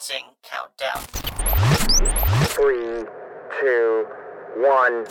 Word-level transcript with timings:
Commencing 0.00 0.30
countdown. 0.42 1.02
Three, 2.46 3.04
two, 3.60 4.06
one. 4.56 5.04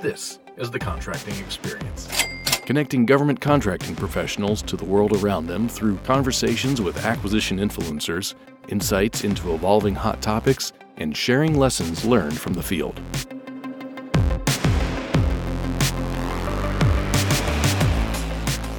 This 0.00 0.38
is 0.56 0.70
the 0.70 0.78
contracting 0.78 1.34
experience. 1.40 2.08
Connecting 2.64 3.04
government 3.04 3.40
contracting 3.40 3.94
professionals 3.96 4.62
to 4.62 4.76
the 4.76 4.84
world 4.84 5.12
around 5.22 5.46
them 5.46 5.68
through 5.68 5.98
conversations 5.98 6.80
with 6.80 7.04
acquisition 7.04 7.58
influencers, 7.58 8.34
insights 8.68 9.24
into 9.24 9.52
evolving 9.54 9.94
hot 9.94 10.22
topics, 10.22 10.72
and 10.96 11.14
sharing 11.14 11.58
lessons 11.58 12.04
learned 12.06 12.38
from 12.38 12.54
the 12.54 12.62
field. 12.62 12.98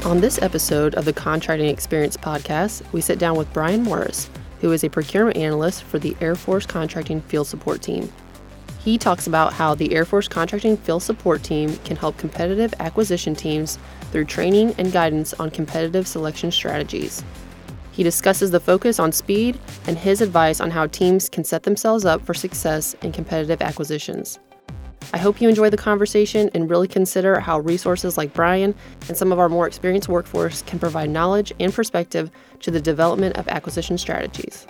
On 0.06 0.20
this 0.20 0.42
episode 0.42 0.96
of 0.96 1.06
the 1.06 1.14
Contracting 1.14 1.70
Experience 1.70 2.18
podcast, 2.18 2.84
we 2.92 3.00
sit 3.00 3.20
down 3.20 3.38
with 3.38 3.52
Brian 3.54 3.84
Morris, 3.84 4.30
who 4.60 4.74
is 4.74 4.84
a 4.84 4.90
procurement 4.90 5.38
analyst 5.38 5.84
for 5.84 5.98
the 5.98 6.14
Air 6.20 6.36
Force 6.36 6.66
Contracting 6.66 7.22
Field 7.22 7.48
Support 7.48 7.82
Team. 7.82 8.12
He 8.84 8.98
talks 8.98 9.28
about 9.28 9.54
how 9.54 9.76
the 9.76 9.96
Air 9.96 10.04
Force 10.04 10.28
Contracting 10.28 10.76
Field 10.76 11.04
Support 11.04 11.42
Team 11.44 11.78
can 11.86 11.96
help 11.96 12.18
competitive 12.18 12.74
acquisition 12.80 13.34
teams 13.34 13.80
through 14.12 14.26
training 14.26 14.76
and 14.78 14.92
guidance 14.92 15.34
on 15.36 15.50
competitive 15.50 16.06
selection 16.06 16.52
strategies. 16.52 17.24
He 17.94 18.04
discusses 18.04 18.52
the 18.52 18.60
focus 18.60 19.00
on 19.00 19.14
speed 19.14 19.58
and 19.88 19.98
his 19.98 20.20
advice 20.20 20.60
on 20.60 20.70
how 20.70 20.88
teams 20.88 21.30
can 21.30 21.46
set 21.46 21.64
themselves 21.64 22.04
up 22.04 22.22
for 22.26 22.34
success 22.34 22.94
in 23.04 23.14
competitive 23.14 23.62
acquisitions. 23.62 24.38
I 25.12 25.18
hope 25.18 25.42
you 25.42 25.50
enjoy 25.50 25.70
the 25.70 25.78
conversation 25.78 26.50
and 26.54 26.70
really 26.70 26.88
consider 26.88 27.40
how 27.40 27.60
resources 27.60 28.18
like 28.18 28.34
Brian 28.34 28.74
and 29.08 29.18
some 29.18 29.32
of 29.32 29.40
our 29.40 29.50
more 29.50 29.68
experienced 29.68 30.08
workforce 30.08 30.62
can 30.62 30.80
provide 30.80 31.10
knowledge 31.10 31.52
and 31.60 31.74
perspective 31.74 32.32
to 32.62 32.72
the 32.72 32.80
development 32.80 33.36
of 33.38 33.48
acquisition 33.48 33.98
strategies. 33.98 34.66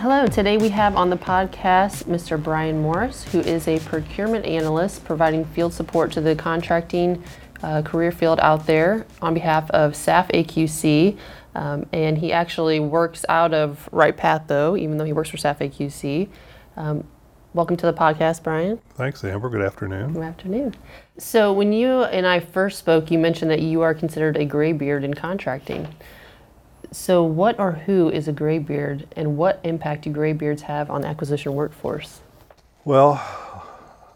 Hello, 0.00 0.28
today 0.28 0.56
we 0.56 0.68
have 0.68 0.96
on 0.96 1.10
the 1.10 1.16
podcast 1.16 2.04
Mr. 2.04 2.40
Brian 2.40 2.80
Morris, 2.80 3.24
who 3.24 3.40
is 3.40 3.66
a 3.66 3.80
procurement 3.80 4.46
analyst 4.46 5.04
providing 5.04 5.44
field 5.44 5.74
support 5.74 6.12
to 6.12 6.20
the 6.20 6.36
contracting 6.36 7.22
uh, 7.62 7.82
career 7.82 8.12
field 8.12 8.38
out 8.40 8.66
there 8.66 9.04
on 9.20 9.34
behalf 9.34 9.68
of 9.72 9.92
SAF 9.92 10.30
AQC. 10.30 11.18
Um, 11.54 11.86
and 11.92 12.16
he 12.16 12.32
actually 12.32 12.78
works 12.78 13.24
out 13.28 13.52
of 13.52 13.88
Wright-Patt, 13.90 14.46
though, 14.46 14.76
even 14.76 14.98
though 14.98 15.04
he 15.04 15.12
works 15.12 15.30
for 15.30 15.36
SAF 15.36 15.58
AQC. 15.58 16.28
Um, 16.76 17.04
welcome 17.54 17.76
to 17.76 17.86
the 17.86 17.92
podcast, 17.92 18.42
Brian. 18.42 18.78
Thanks, 18.94 19.24
Amber. 19.24 19.48
Good 19.48 19.62
afternoon. 19.62 20.12
Good 20.12 20.22
afternoon. 20.22 20.74
So, 21.18 21.52
when 21.52 21.72
you 21.72 22.04
and 22.04 22.26
I 22.26 22.40
first 22.40 22.78
spoke, 22.78 23.10
you 23.10 23.18
mentioned 23.18 23.50
that 23.50 23.60
you 23.60 23.80
are 23.82 23.94
considered 23.94 24.36
a 24.36 24.44
graybeard 24.44 25.04
in 25.04 25.14
contracting. 25.14 25.88
So, 26.92 27.22
what 27.22 27.58
or 27.58 27.72
who 27.72 28.08
is 28.10 28.28
a 28.28 28.32
graybeard, 28.32 29.06
and 29.16 29.36
what 29.36 29.60
impact 29.64 30.02
do 30.02 30.10
graybeards 30.10 30.62
have 30.62 30.90
on 30.90 31.02
the 31.02 31.08
acquisition 31.08 31.54
workforce? 31.54 32.20
Well, 32.84 33.22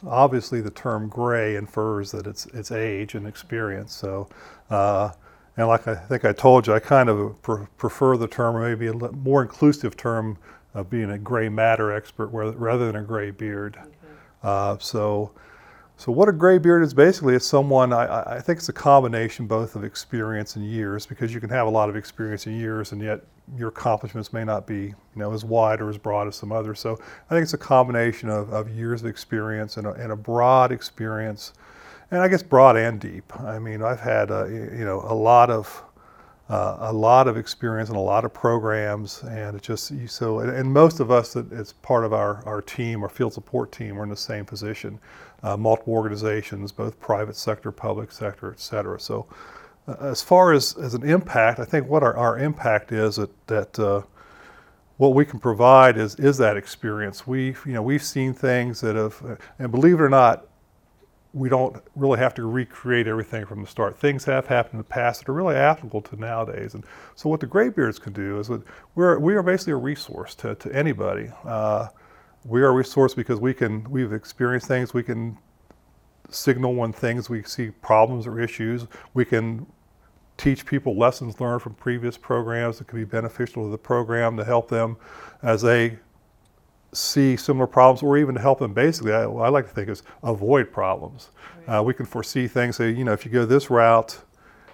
obviously, 0.06 0.60
the 0.60 0.70
term 0.70 1.08
gray 1.08 1.56
infers 1.56 2.12
that 2.12 2.26
it's 2.26 2.46
it's 2.46 2.70
age 2.70 3.14
and 3.14 3.26
experience. 3.26 3.92
So, 3.92 4.28
uh, 4.70 5.10
and 5.56 5.68
like 5.68 5.86
I 5.86 5.94
think 5.94 6.24
I 6.24 6.32
told 6.32 6.66
you, 6.66 6.74
I 6.74 6.78
kind 6.78 7.08
of 7.08 7.40
pr- 7.42 7.64
prefer 7.76 8.16
the 8.16 8.28
term, 8.28 8.60
maybe 8.60 8.86
a 8.86 8.94
more 8.94 9.42
inclusive 9.42 9.96
term, 9.96 10.38
of 10.74 10.88
being 10.90 11.10
a 11.10 11.18
gray 11.18 11.48
matter 11.48 11.92
expert 11.92 12.28
rather 12.28 12.86
than 12.86 12.96
a 12.96 13.02
gray 13.02 13.30
beard. 13.30 13.78
Uh, 14.42 14.76
so, 14.78 15.30
so 15.96 16.10
what 16.10 16.28
a 16.28 16.32
gray 16.32 16.58
beard 16.58 16.82
is 16.82 16.94
basically 16.94 17.34
is 17.34 17.46
someone 17.46 17.92
I, 17.92 18.36
I- 18.36 18.40
think 18.40 18.58
it's 18.58 18.68
a 18.68 18.72
combination 18.72 19.46
both 19.46 19.76
of 19.76 19.84
experience 19.84 20.56
and 20.56 20.66
years 20.66 21.06
because 21.06 21.32
you 21.32 21.40
can 21.40 21.50
have 21.50 21.66
a 21.66 21.70
lot 21.70 21.88
of 21.88 21.96
experience 21.96 22.46
in 22.46 22.58
years 22.58 22.92
and 22.92 23.00
yet 23.02 23.20
your 23.56 23.68
accomplishments 23.68 24.32
may 24.32 24.44
not 24.44 24.66
be 24.66 24.86
you 24.86 24.94
know 25.16 25.32
as 25.32 25.44
wide 25.44 25.80
or 25.80 25.90
as 25.90 25.98
broad 25.98 26.26
as 26.26 26.36
some 26.36 26.50
others. 26.52 26.80
So 26.80 26.98
I 27.28 27.34
think 27.34 27.42
it's 27.42 27.54
a 27.54 27.58
combination 27.58 28.28
of, 28.30 28.52
of 28.52 28.70
years 28.70 29.02
of 29.02 29.08
experience 29.08 29.76
and 29.76 29.86
a, 29.86 29.90
and 29.92 30.10
a 30.12 30.16
broad 30.16 30.72
experience, 30.72 31.52
and 32.10 32.20
I 32.20 32.28
guess 32.28 32.42
broad 32.42 32.76
and 32.76 32.98
deep. 33.00 33.38
I 33.40 33.58
mean 33.58 33.82
I've 33.82 34.00
had 34.00 34.30
y- 34.30 34.46
you 34.48 34.84
know 34.84 35.00
a 35.06 35.14
lot 35.14 35.50
of 35.50 35.82
uh, 36.52 36.76
a 36.80 36.92
lot 36.92 37.28
of 37.28 37.38
experience 37.38 37.88
and 37.88 37.96
a 37.96 38.00
lot 38.00 38.26
of 38.26 38.34
programs, 38.34 39.22
and 39.22 39.56
it 39.56 39.62
just 39.62 39.90
so. 40.06 40.40
And, 40.40 40.50
and 40.50 40.70
most 40.70 41.00
of 41.00 41.10
us 41.10 41.32
that 41.32 41.50
it's 41.50 41.72
part 41.72 42.04
of 42.04 42.12
our 42.12 42.46
our 42.46 42.60
team, 42.60 43.02
our 43.02 43.08
field 43.08 43.32
support 43.32 43.72
team, 43.72 43.96
we're 43.96 44.02
in 44.02 44.10
the 44.10 44.16
same 44.16 44.44
position. 44.44 44.98
Uh, 45.42 45.56
multiple 45.56 45.94
organizations, 45.94 46.70
both 46.70 47.00
private 47.00 47.36
sector, 47.36 47.72
public 47.72 48.12
sector, 48.12 48.52
et 48.52 48.60
cetera. 48.60 49.00
So, 49.00 49.26
uh, 49.88 49.96
as 50.00 50.20
far 50.20 50.52
as 50.52 50.76
as 50.76 50.92
an 50.92 51.08
impact, 51.08 51.58
I 51.58 51.64
think 51.64 51.88
what 51.88 52.02
our, 52.02 52.14
our 52.16 52.38
impact 52.38 52.92
is 52.92 53.16
that 53.16 53.46
that. 53.46 53.78
Uh, 53.78 54.02
what 54.98 55.14
we 55.14 55.24
can 55.24 55.40
provide 55.40 55.96
is 55.96 56.14
is 56.16 56.38
that 56.38 56.56
experience. 56.56 57.26
We 57.26 57.56
you 57.66 57.72
know 57.72 57.82
we've 57.82 58.04
seen 58.04 58.34
things 58.34 58.80
that 58.82 58.94
have, 58.94 59.40
and 59.58 59.72
believe 59.72 59.94
it 59.94 60.02
or 60.02 60.08
not, 60.08 60.46
we 61.34 61.48
don't 61.48 61.82
really 61.96 62.18
have 62.18 62.34
to 62.34 62.46
recreate 62.46 63.06
everything 63.06 63.46
from 63.46 63.62
the 63.62 63.66
start. 63.66 63.98
Things 63.98 64.24
have 64.24 64.46
happened 64.46 64.74
in 64.74 64.78
the 64.78 64.84
past 64.84 65.20
that 65.20 65.30
are 65.30 65.34
really 65.34 65.56
applicable 65.56 66.02
to 66.02 66.16
nowadays. 66.16 66.74
And 66.74 66.84
so, 67.14 67.28
what 67.28 67.40
the 67.40 67.46
graybeards 67.46 67.98
can 67.98 68.12
do 68.12 68.38
is 68.38 68.48
that 68.48 68.62
we're 68.94 69.18
we 69.18 69.34
are 69.34 69.42
basically 69.42 69.72
a 69.72 69.76
resource 69.76 70.34
to, 70.36 70.54
to 70.56 70.74
anybody. 70.74 71.30
Uh, 71.44 71.88
we 72.44 72.60
are 72.60 72.68
a 72.68 72.72
resource 72.72 73.14
because 73.14 73.40
we 73.40 73.54
can 73.54 73.88
we've 73.90 74.12
experienced 74.12 74.68
things. 74.68 74.92
We 74.92 75.02
can 75.02 75.38
signal 76.28 76.74
when 76.74 76.92
things 76.92 77.30
we 77.30 77.42
see 77.44 77.70
problems 77.70 78.26
or 78.26 78.40
issues. 78.40 78.86
We 79.14 79.24
can 79.24 79.66
teach 80.36 80.66
people 80.66 80.98
lessons 80.98 81.40
learned 81.40 81.62
from 81.62 81.74
previous 81.74 82.16
programs 82.16 82.78
that 82.78 82.88
can 82.88 82.98
be 82.98 83.04
beneficial 83.04 83.64
to 83.64 83.70
the 83.70 83.78
program 83.78 84.36
to 84.36 84.44
help 84.44 84.68
them 84.68 84.96
as 85.42 85.62
they 85.62 85.98
see 86.92 87.36
similar 87.36 87.66
problems 87.66 88.02
or 88.02 88.18
even 88.18 88.34
to 88.34 88.40
help 88.40 88.58
them 88.58 88.74
basically 88.74 89.12
I, 89.12 89.22
I 89.22 89.48
like 89.48 89.66
to 89.66 89.74
think 89.74 89.88
is 89.88 90.02
avoid 90.22 90.70
problems. 90.70 91.30
Uh, 91.66 91.82
we 91.84 91.94
can 91.94 92.04
foresee 92.04 92.46
things 92.46 92.76
say, 92.76 92.90
you 92.90 93.04
know, 93.04 93.12
if 93.12 93.24
you 93.24 93.30
go 93.30 93.46
this 93.46 93.70
route, 93.70 94.18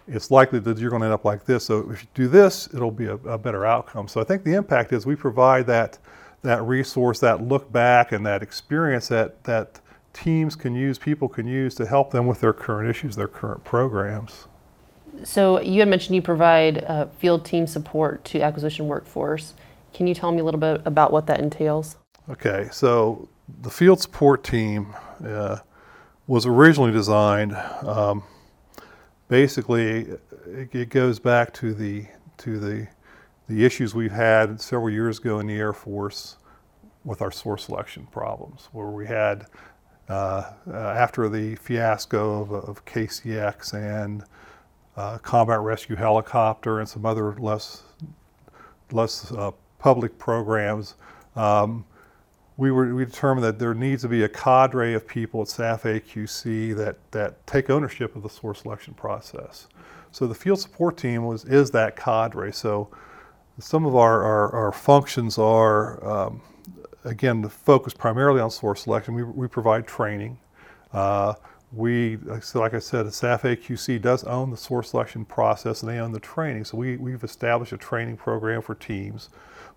it's 0.08 0.30
likely 0.30 0.58
that 0.60 0.78
you're 0.78 0.90
going 0.90 1.00
to 1.00 1.06
end 1.06 1.14
up 1.14 1.24
like 1.24 1.44
this. 1.44 1.64
So 1.64 1.90
if 1.90 2.02
you 2.02 2.08
do 2.14 2.28
this, 2.28 2.68
it'll 2.74 2.90
be 2.90 3.06
a, 3.06 3.14
a 3.14 3.38
better 3.38 3.64
outcome. 3.66 4.08
So 4.08 4.20
I 4.20 4.24
think 4.24 4.42
the 4.42 4.54
impact 4.54 4.92
is 4.92 5.06
we 5.06 5.16
provide 5.16 5.66
that 5.66 5.98
that 6.42 6.62
resource, 6.62 7.18
that 7.18 7.42
look 7.42 7.70
back, 7.72 8.12
and 8.12 8.24
that 8.24 8.42
experience 8.42 9.08
that 9.08 9.42
that 9.44 9.80
teams 10.12 10.56
can 10.56 10.74
use, 10.74 10.98
people 10.98 11.28
can 11.28 11.46
use 11.46 11.74
to 11.74 11.86
help 11.86 12.10
them 12.10 12.26
with 12.26 12.40
their 12.40 12.52
current 12.52 12.88
issues, 12.88 13.16
their 13.16 13.28
current 13.28 13.64
programs. 13.64 14.46
So, 15.24 15.60
you 15.60 15.80
had 15.80 15.88
mentioned 15.88 16.14
you 16.14 16.22
provide 16.22 16.84
uh, 16.84 17.06
field 17.18 17.44
team 17.44 17.66
support 17.66 18.24
to 18.26 18.40
acquisition 18.40 18.86
workforce. 18.86 19.54
Can 19.92 20.06
you 20.06 20.14
tell 20.14 20.30
me 20.30 20.38
a 20.38 20.44
little 20.44 20.60
bit 20.60 20.80
about 20.84 21.12
what 21.12 21.26
that 21.26 21.40
entails? 21.40 21.96
Okay, 22.30 22.68
so 22.70 23.26
the 23.62 23.70
field 23.70 24.02
support 24.02 24.44
team 24.44 24.94
uh, 25.24 25.58
was 26.26 26.44
originally 26.44 26.92
designed. 26.92 27.54
Um, 27.54 28.22
basically, 29.28 30.00
it, 30.46 30.74
it 30.74 30.88
goes 30.90 31.18
back 31.18 31.54
to 31.54 31.72
the 31.72 32.06
to 32.38 32.58
the 32.58 32.86
the 33.48 33.64
issues 33.64 33.94
we've 33.94 34.12
had 34.12 34.60
several 34.60 34.90
years 34.90 35.18
ago 35.18 35.38
in 35.38 35.46
the 35.46 35.56
Air 35.56 35.72
Force 35.72 36.36
with 37.02 37.22
our 37.22 37.30
source 37.30 37.64
selection 37.64 38.06
problems, 38.12 38.68
where 38.72 38.88
we 38.88 39.06
had 39.06 39.46
uh, 40.10 40.52
uh, 40.70 40.76
after 40.76 41.30
the 41.30 41.54
fiasco 41.56 42.42
of, 42.42 42.52
of 42.52 42.84
KC-X 42.84 43.72
and 43.72 44.22
uh, 44.98 45.16
combat 45.18 45.60
rescue 45.60 45.96
helicopter 45.96 46.80
and 46.80 46.88
some 46.88 47.06
other 47.06 47.34
less 47.36 47.84
less 48.92 49.32
uh, 49.32 49.50
public 49.78 50.18
programs. 50.18 50.96
Um, 51.34 51.86
we 52.58 52.72
were 52.72 52.92
we 52.92 53.04
determined 53.04 53.44
that 53.44 53.58
there 53.60 53.72
needs 53.72 54.02
to 54.02 54.08
be 54.08 54.24
a 54.24 54.28
cadre 54.28 54.92
of 54.92 55.06
people 55.06 55.40
at 55.40 55.46
SAF 55.46 55.82
AQC 55.82 56.76
that 56.76 56.96
that 57.12 57.46
take 57.46 57.70
ownership 57.70 58.14
of 58.16 58.22
the 58.24 58.28
source 58.28 58.60
selection 58.62 58.92
process. 58.94 59.68
So 60.10 60.26
the 60.26 60.34
field 60.34 60.58
support 60.60 60.96
team 60.98 61.24
was 61.24 61.44
is 61.44 61.70
that 61.70 61.96
cadre. 61.96 62.52
So 62.52 62.90
some 63.60 63.86
of 63.86 63.94
our 63.94 64.24
our, 64.24 64.52
our 64.54 64.72
functions 64.72 65.38
are 65.38 66.04
um, 66.04 66.42
again 67.04 67.42
the 67.42 67.48
focus 67.48 67.94
primarily 67.94 68.40
on 68.40 68.50
source 68.50 68.82
selection. 68.82 69.14
We 69.14 69.22
we 69.22 69.46
provide 69.46 69.86
training. 69.86 70.38
Uh, 70.92 71.34
we, 71.70 72.18
said- 72.40 72.58
like 72.60 72.74
I 72.74 72.78
said, 72.78 73.04
SAF 73.06 73.42
AQC 73.42 74.00
does 74.00 74.24
own 74.24 74.50
the 74.50 74.56
source 74.56 74.90
selection 74.90 75.24
process 75.26 75.82
and 75.82 75.90
they 75.92 75.98
own 75.98 76.12
the 76.12 76.20
training. 76.20 76.64
So 76.64 76.78
we, 76.78 76.96
we've 76.96 77.22
established 77.22 77.74
a 77.74 77.76
training 77.76 78.16
program 78.16 78.62
for 78.62 78.74
teams. 78.74 79.28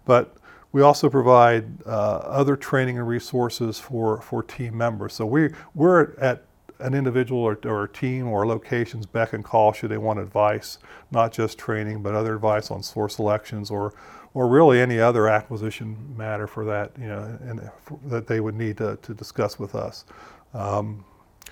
But 0.05 0.37
we 0.71 0.81
also 0.81 1.09
provide 1.09 1.65
uh, 1.85 1.89
other 1.89 2.55
training 2.55 2.97
and 2.97 3.07
resources 3.07 3.79
for, 3.79 4.21
for 4.21 4.43
team 4.43 4.77
members. 4.77 5.13
So 5.13 5.25
we, 5.25 5.49
we're 5.75 6.13
at 6.19 6.43
an 6.79 6.93
individual 6.93 7.41
or, 7.41 7.59
or 7.65 7.87
team 7.87 8.27
or 8.27 8.47
location's 8.47 9.05
beck 9.05 9.33
and 9.33 9.43
call 9.43 9.73
should 9.73 9.91
they 9.91 9.97
want 9.97 10.19
advice, 10.19 10.79
not 11.11 11.31
just 11.31 11.57
training, 11.57 12.01
but 12.01 12.15
other 12.15 12.35
advice 12.35 12.71
on 12.71 12.81
source 12.83 13.15
selections 13.15 13.69
or, 13.69 13.93
or 14.33 14.47
really 14.47 14.79
any 14.79 14.99
other 14.99 15.27
acquisition 15.27 16.15
matter 16.17 16.47
for 16.47 16.65
that, 16.65 16.91
you 16.99 17.07
know, 17.07 17.37
and 17.41 17.69
for, 17.83 17.99
that 18.05 18.27
they 18.27 18.39
would 18.39 18.55
need 18.55 18.77
to, 18.77 18.97
to 19.01 19.13
discuss 19.13 19.59
with 19.59 19.75
us. 19.75 20.05
Um, 20.53 21.03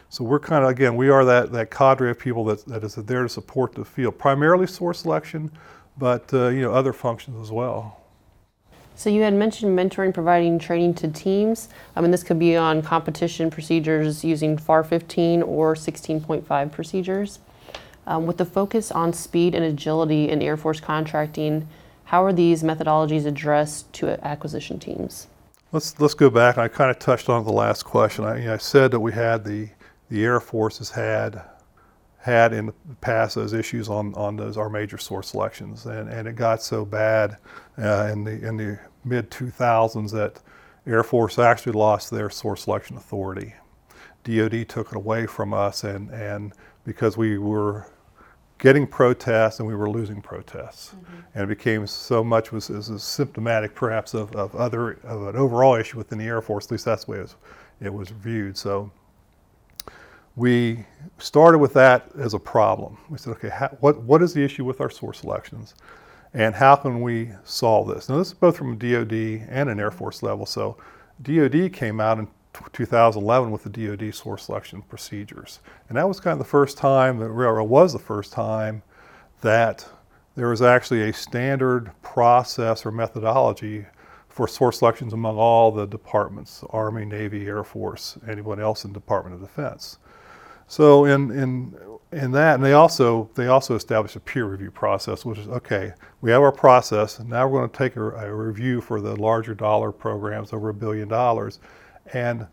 So 0.10 0.24
we're 0.24 0.40
kind 0.40 0.64
of 0.64 0.72
again, 0.72 0.96
we 0.96 1.10
are 1.10 1.24
that 1.26 1.52
that 1.52 1.70
cadre 1.70 2.10
of 2.10 2.18
people 2.18 2.44
that 2.46 2.66
that 2.66 2.84
is 2.84 2.96
there 2.96 3.24
to 3.24 3.30
support 3.30 3.74
the 3.74 3.86
field, 3.86 4.18
primarily 4.18 4.66
source 4.68 5.02
selection, 5.02 5.52
but 5.98 6.34
uh, 6.34 6.48
you 6.48 6.62
know 6.62 6.74
other 6.74 6.94
functions 6.94 7.40
as 7.40 7.52
well. 7.52 7.99
So 9.00 9.10
you 9.10 9.22
had 9.22 9.34
mentioned 9.34 9.80
mentoring, 9.80 10.14
providing 10.14 10.60
training 10.60 10.96
to 10.96 11.08
teams. 11.08 11.70
I 11.96 12.02
mean, 12.02 12.12
this 12.12 12.22
could 12.22 12.38
be 12.38 12.58
on 12.58 12.82
competition 12.82 13.50
procedures 13.50 14.26
using 14.26 14.58
FAR 14.58 14.84
15 14.84 15.42
or 15.42 15.74
16.5 15.74 16.72
procedures. 16.74 17.40
Um, 18.06 18.26
with 18.26 18.36
the 18.36 18.44
focus 18.44 18.92
on 18.92 19.14
speed 19.14 19.56
and 19.56 19.64
agility 19.64 20.28
in 20.28 20.42
Air 20.42 20.58
Force 20.58 20.82
contracting, 20.82 21.66
how 22.04 22.26
are 22.26 22.34
these 22.34 22.62
methodologies 22.62 23.26
addressed 23.26 23.94
to 23.94 24.22
acquisition 24.28 24.80
teams? 24.80 25.28
Let's 25.72 25.98
let's 26.02 26.14
go 26.14 26.30
back. 26.30 26.58
I 26.58 26.68
kind 26.68 26.92
of 26.92 27.00
touched 27.00 27.30
on 27.30 27.46
the 27.46 27.54
last 27.54 27.84
question. 27.84 28.26
I, 28.26 28.40
you 28.40 28.46
know, 28.48 28.56
I 28.56 28.58
said 28.58 28.92
that 28.92 29.00
we 29.00 29.14
had 29.14 29.46
the 29.46 29.70
the 30.10 30.26
Air 30.26 30.42
Force 30.42 30.80
has 30.80 30.90
had 30.90 31.42
had 32.18 32.52
in 32.52 32.66
the 32.66 32.74
past 33.00 33.36
those 33.36 33.54
issues 33.54 33.88
on, 33.88 34.14
on 34.16 34.36
those 34.36 34.58
our 34.58 34.70
major 34.70 34.98
source 34.98 35.30
selections, 35.30 35.86
and, 35.86 36.10
and 36.10 36.28
it 36.28 36.36
got 36.36 36.62
so 36.62 36.84
bad 36.84 37.38
uh, 37.78 38.10
in 38.12 38.26
the 38.26 38.46
in 38.46 38.58
the 38.58 38.78
mid 39.04 39.30
2000s 39.32 40.12
that 40.12 40.42
Air 40.86 41.04
Force 41.04 41.38
actually 41.38 41.74
lost 41.74 42.12
their 42.12 42.30
source 42.30 42.64
selection 42.64 42.98
authority. 42.98 43.54
DoD 44.24 44.68
took 44.68 44.92
it 44.92 44.96
away 44.96 45.26
from 45.26 45.54
us, 45.54 45.84
and 45.84 46.10
and 46.10 46.54
because 46.84 47.18
we 47.18 47.38
were 47.38 47.88
getting 48.58 48.86
protests 48.86 49.60
and 49.60 49.68
we 49.68 49.76
were 49.76 49.90
losing 49.90 50.22
protests, 50.22 50.94
mm-hmm. 50.94 51.20
and 51.34 51.44
it 51.44 51.48
became 51.48 51.88
so 51.88 52.24
much 52.24 52.52
was, 52.52 52.70
was 52.70 53.02
symptomatic 53.02 53.74
perhaps 53.74 54.14
of, 54.14 54.36
of 54.36 54.54
other 54.56 54.94
of 55.04 55.28
an 55.28 55.36
overall 55.36 55.76
issue 55.76 55.98
within 55.98 56.18
the 56.18 56.26
Air 56.26 56.42
Force. 56.42 56.66
At 56.66 56.72
least 56.72 56.86
that's 56.86 57.06
the 57.06 57.12
way 57.12 57.18
it 57.20 57.22
was, 57.22 57.36
it 57.82 57.94
was 57.94 58.10
viewed. 58.10 58.58
So 58.58 58.92
we 60.36 60.86
started 61.18 61.58
with 61.58 61.74
that 61.74 62.10
as 62.18 62.34
a 62.34 62.40
problem. 62.40 62.98
We 63.10 63.18
said, 63.18 63.32
okay, 63.34 63.50
how, 63.50 63.68
what, 63.82 64.02
what 64.02 64.22
is 64.22 64.34
the 64.34 64.44
issue 64.44 64.64
with 64.64 64.80
our 64.82 64.90
source 64.90 65.20
selections? 65.20 65.76
And 66.34 66.56
how 66.56 66.76
can 66.76 67.02
we 67.02 67.32
solve 67.44 67.88
this? 67.88 68.08
Now, 68.08 68.18
this 68.18 68.28
is 68.28 68.34
both 68.34 68.58
from 68.58 68.74
a 68.74 68.76
DoD 68.76 69.48
and 69.50 69.70
an 69.70 69.80
Air 69.80 69.92
Force 69.92 70.22
level. 70.22 70.46
So, 70.46 70.78
DoD 71.22 71.74
came 71.74 72.00
out 72.00 72.20
in 72.20 72.28
2011 72.74 73.52
with 73.52 73.64
the 73.64 73.70
DoD 73.70 74.14
source 74.14 74.44
selection 74.44 74.82
procedures. 74.84 75.60
And 75.88 75.98
that 75.98 76.08
was 76.08 76.20
kind 76.20 76.34
of 76.34 76.40
the 76.40 76.46
first 76.46 76.78
time, 76.78 77.20
that, 77.20 77.26
or 77.26 77.64
was 77.64 77.94
the 77.94 78.00
first 78.00 78.32
time, 78.32 78.84
that 79.42 79.88
there 80.36 80.50
was 80.50 80.62
actually 80.62 81.10
a 81.10 81.14
standard 81.14 81.92
process 82.02 82.86
or 82.86 82.92
methodology 82.92 83.86
for 84.28 84.48
source 84.48 84.80
selections 84.80 85.14
among 85.14 85.38
all 85.38 85.72
the 85.72 85.86
departments 85.86 86.64
Army, 86.70 87.06
Navy, 87.06 87.48
Air 87.48 87.64
Force, 87.64 88.18
anyone 88.28 88.60
else 88.60 88.86
in 88.86 88.94
Department 88.94 89.36
of 89.36 89.42
Defense. 89.42 89.98
So 90.68 91.06
in, 91.06 91.32
in, 91.32 91.76
in 92.12 92.32
that, 92.32 92.56
and 92.56 92.64
they 92.64 92.74
also, 92.74 93.30
they 93.36 93.48
also 93.48 93.76
established 93.76 94.16
a 94.16 94.20
peer 94.20 94.46
review 94.46 94.72
process, 94.72 95.26
which 95.26 95.38
is, 95.38 95.48
okay, 95.48 95.94
we 96.22 96.32
have 96.32 96.42
our 96.42 96.52
process, 96.52 97.20
and 97.20 97.30
now 97.30 97.48
we're 97.48 97.60
going 97.60 97.70
to 97.70 97.78
take 97.78 97.96
a, 97.96 98.02
a 98.02 98.34
review 98.34 98.82
for 98.82 99.00
the 99.00 99.16
larger 99.16 99.54
dollar 99.54 99.92
programs 99.92 100.52
over 100.52 100.70
a 100.70 100.74
billion 100.74 101.08
dollars 101.08 101.60
and 102.14 102.48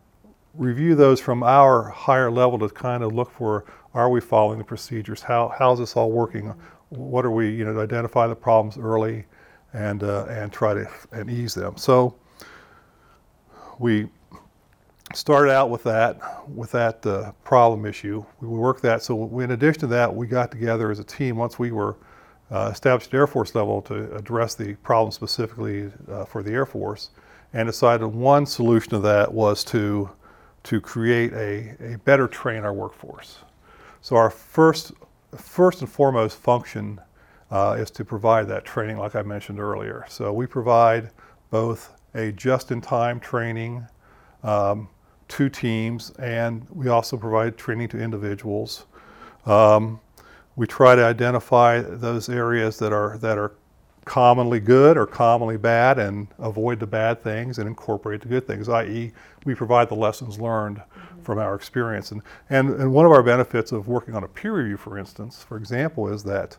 review 0.55 0.95
those 0.95 1.21
from 1.21 1.43
our 1.43 1.89
higher 1.89 2.31
level 2.31 2.59
to 2.59 2.69
kind 2.69 3.03
of 3.03 3.15
look 3.15 3.31
for, 3.31 3.65
are 3.95 4.11
we 4.11 4.21
following 4.21 4.59
the 4.59 4.65
procedures? 4.65 5.23
How, 5.23 5.55
how's 5.59 5.79
this 5.79 5.97
all 5.97 6.11
working? 6.11 6.55
What 6.91 7.25
are 7.25 7.31
we, 7.31 7.51
you 7.51 7.65
know, 7.65 7.81
identify 7.81 8.27
the 8.27 8.37
problems 8.37 8.77
early 8.77 9.25
and, 9.73 10.03
uh, 10.03 10.27
and 10.27 10.53
try 10.53 10.75
to 10.75 10.89
and 11.13 11.31
ease 11.31 11.55
them. 11.55 11.77
So 11.77 12.17
we 13.79 14.09
started 15.15 15.53
out 15.53 15.71
with 15.71 15.83
that 15.85 16.49
with 16.49 16.73
that 16.73 17.07
uh, 17.07 17.33
problem 17.45 17.87
issue. 17.87 18.25
We 18.41 18.49
worked 18.49 18.83
that. 18.83 19.03
So 19.03 19.15
we, 19.15 19.45
in 19.45 19.53
addition 19.53 19.81
to 19.81 19.87
that, 19.89 20.15
we 20.15 20.27
got 20.27 20.51
together 20.51 20.91
as 20.91 20.99
a 20.99 21.05
team 21.05 21.37
once 21.37 21.59
we 21.59 21.71
were 21.71 21.97
uh, 22.51 22.71
established 22.73 23.09
at 23.09 23.15
Air 23.15 23.27
Force 23.27 23.55
level 23.55 23.83
to 23.83 24.15
address 24.15 24.55
the 24.55 24.75
problem 24.77 25.13
specifically 25.13 25.91
uh, 26.11 26.25
for 26.25 26.43
the 26.43 26.53
Air 26.53 26.67
Force, 26.67 27.11
and 27.53 27.67
decided 27.69 28.07
one 28.07 28.47
solution 28.47 28.91
to 28.91 28.99
that 29.01 29.33
was 29.33 29.65
to 29.65 30.11
to 30.65 30.81
create 30.81 31.33
a, 31.33 31.77
a 31.95 31.99
better 31.99 32.27
train 32.27 32.65
our 32.65 32.73
workforce. 32.73 33.39
So 34.01 34.17
our 34.17 34.31
first 34.31 34.93
first 35.37 35.81
and 35.81 35.91
foremost 35.91 36.39
function 36.39 37.01
uh, 37.51 37.77
is 37.79 37.91
to 37.93 38.05
provide 38.05 38.49
that 38.49 38.65
training, 38.65 38.99
like 38.99 39.15
I 39.15 39.23
mentioned 39.23 39.61
earlier. 39.61 40.05
So 40.09 40.33
we 40.33 40.47
provide 40.47 41.11
both 41.51 41.93
a 42.15 42.33
just-in-time 42.33 43.21
training. 43.21 43.87
Um, 44.43 44.89
to 45.29 45.49
teams, 45.49 46.11
and 46.19 46.67
we 46.71 46.89
also 46.89 47.17
provide 47.17 47.57
training 47.57 47.89
to 47.89 47.99
individuals. 47.99 48.87
Um, 49.45 50.01
we 50.57 50.67
try 50.67 50.95
to 50.95 51.05
identify 51.05 51.81
those 51.81 52.29
areas 52.29 52.79
that 52.79 52.93
are 52.93 53.19
that 53.19 53.39
are 53.39 53.53
commonly 54.05 54.61
good 54.61 54.97
or 54.97 55.07
commonly 55.07 55.57
bad, 55.57 55.99
and 55.99 56.29
avoid 56.39 56.79
the 56.79 56.87
bad 56.87 57.23
things 57.23 57.59
and 57.59 57.69
incorporate 57.69 58.21
the 58.21 58.29
good 58.29 58.47
things. 58.47 58.69
I.e., 58.69 59.13
we 59.45 59.55
provide 59.55 59.89
the 59.89 59.97
lessons 59.97 60.41
learned 60.41 60.79
mm-hmm. 60.79 61.23
from 61.23 61.39
our 61.39 61.55
experience. 61.55 62.13
And, 62.13 62.23
and 62.51 62.71
and 62.81 62.93
one 62.93 63.05
of 63.05 63.13
our 63.13 63.23
benefits 63.23 63.73
of 63.73 63.89
working 63.89 64.15
on 64.15 64.25
a 64.25 64.29
peer 64.29 64.55
review, 64.55 64.77
for 64.77 64.99
instance, 64.99 65.43
for 65.43 65.57
example, 65.57 66.13
is 66.13 66.23
that. 66.25 66.57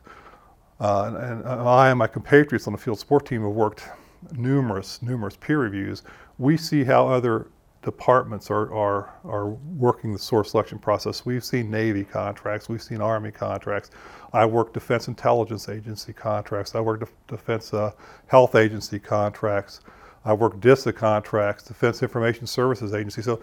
Uh, 0.80 1.06
and, 1.08 1.44
and 1.44 1.68
I 1.68 1.90
and 1.90 1.98
my 1.98 2.06
compatriots 2.06 2.68
on 2.68 2.74
the 2.74 2.78
field 2.78 3.00
support 3.00 3.25
team 3.25 3.42
have 3.42 3.50
worked 3.50 3.90
numerous, 4.34 5.02
numerous 5.02 5.36
peer 5.36 5.58
reviews. 5.58 6.04
We 6.38 6.56
see 6.56 6.84
how 6.84 7.08
other 7.08 7.48
departments 7.84 8.50
are, 8.50 8.74
are, 8.74 9.14
are 9.24 9.50
working 9.50 10.14
the 10.14 10.20
source 10.20 10.52
selection 10.52 10.80
process. 10.80 11.26
We've 11.26 11.44
seen 11.44 11.70
Navy 11.70 12.04
contracts, 12.04 12.68
we've 12.70 12.82
seen 12.82 13.02
Army 13.02 13.32
contracts. 13.32 13.92
I 14.34 14.46
work 14.46 14.74
Defense 14.74 15.08
Intelligence 15.08 15.70
Agency 15.70 16.14
contracts, 16.14 16.76
I 16.76 16.82
work 16.82 17.10
Defense 17.28 17.74
uh, 17.74 17.92
Health 18.28 18.56
Agency 18.56 19.00
contracts, 19.00 19.82
I 20.26 20.34
work 20.34 20.60
DISA 20.60 20.94
contracts, 20.94 21.64
Defense 21.64 22.04
Information 22.04 22.48
Services 22.48 22.94
Agency. 22.94 23.22
So 23.22 23.40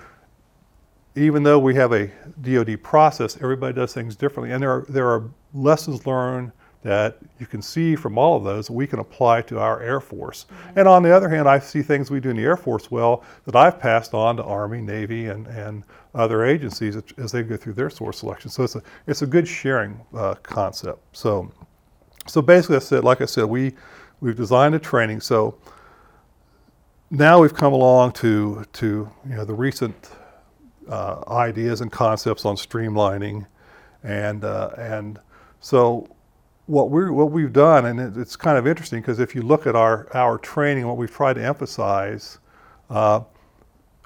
even 1.16 1.42
though 1.42 1.58
we 1.58 1.74
have 1.76 1.92
a 1.92 2.10
DoD 2.42 2.82
process, 2.82 3.36
everybody 3.40 3.72
does 3.72 3.94
things 3.94 4.16
differently, 4.16 4.52
and 4.52 4.62
there 4.62 4.70
are, 4.70 4.86
there 4.88 5.08
are 5.08 5.30
lessons 5.52 6.06
learned 6.06 6.52
that 6.84 7.16
you 7.40 7.46
can 7.46 7.62
see 7.62 7.96
from 7.96 8.18
all 8.18 8.36
of 8.36 8.44
those 8.44 8.70
we 8.70 8.86
can 8.86 8.98
apply 8.98 9.40
to 9.40 9.58
our 9.58 9.80
Air 9.82 10.00
Force. 10.00 10.44
Mm-hmm. 10.44 10.78
And 10.78 10.88
on 10.88 11.02
the 11.02 11.16
other 11.16 11.30
hand, 11.30 11.48
I 11.48 11.58
see 11.58 11.82
things 11.82 12.10
we 12.10 12.20
do 12.20 12.28
in 12.28 12.36
the 12.36 12.42
Air 12.42 12.58
Force 12.58 12.90
well 12.90 13.24
that 13.46 13.56
I've 13.56 13.80
passed 13.80 14.12
on 14.12 14.36
to 14.36 14.44
Army, 14.44 14.82
Navy, 14.82 15.26
and, 15.26 15.46
and 15.46 15.82
other 16.14 16.44
agencies 16.44 16.96
as 17.16 17.32
they 17.32 17.42
go 17.42 17.56
through 17.56 17.72
their 17.72 17.88
source 17.88 18.18
selection. 18.18 18.50
So 18.50 18.64
it's 18.64 18.76
a, 18.76 18.82
it's 19.06 19.22
a 19.22 19.26
good 19.26 19.48
sharing 19.48 19.98
uh, 20.14 20.34
concept. 20.42 21.00
So, 21.16 21.50
so 22.26 22.42
basically, 22.42 22.76
I 22.76 22.80
said, 22.80 23.02
like 23.02 23.22
I 23.22 23.26
said, 23.26 23.46
we, 23.46 23.72
we've 24.20 24.36
designed 24.36 24.74
a 24.74 24.78
training. 24.78 25.22
So 25.22 25.56
now 27.10 27.40
we've 27.40 27.54
come 27.54 27.72
along 27.72 28.12
to, 28.12 28.64
to 28.74 29.10
you 29.26 29.34
know, 29.34 29.46
the 29.46 29.54
recent 29.54 30.10
uh, 30.86 31.22
ideas 31.28 31.80
and 31.80 31.90
concepts 31.90 32.44
on 32.44 32.56
streamlining. 32.56 33.46
And, 34.02 34.44
uh, 34.44 34.72
and 34.76 35.18
so 35.60 36.14
what 36.66 36.90
we 36.90 37.10
what 37.10 37.30
we've 37.30 37.52
done, 37.52 37.86
and 37.86 38.00
it, 38.00 38.16
it's 38.16 38.36
kind 38.36 38.56
of 38.56 38.66
interesting 38.66 39.00
because 39.00 39.20
if 39.20 39.34
you 39.34 39.42
look 39.42 39.66
at 39.66 39.76
our 39.76 40.08
our 40.14 40.38
training, 40.38 40.86
what 40.86 40.96
we've 40.96 41.10
tried 41.10 41.34
to 41.34 41.44
emphasize, 41.44 42.38
uh, 42.88 43.20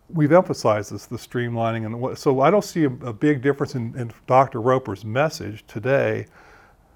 we've 0.08 0.32
emphasized 0.32 0.92
this 0.92 1.06
the 1.06 1.16
streamlining 1.16 1.86
and 1.86 2.00
what, 2.00 2.18
so 2.18 2.40
I 2.40 2.50
don't 2.50 2.64
see 2.64 2.84
a, 2.84 2.90
a 3.04 3.12
big 3.12 3.42
difference 3.42 3.74
in, 3.74 3.96
in, 3.96 4.10
Dr. 4.26 4.60
Roper's 4.60 5.04
message 5.04 5.64
today 5.68 6.26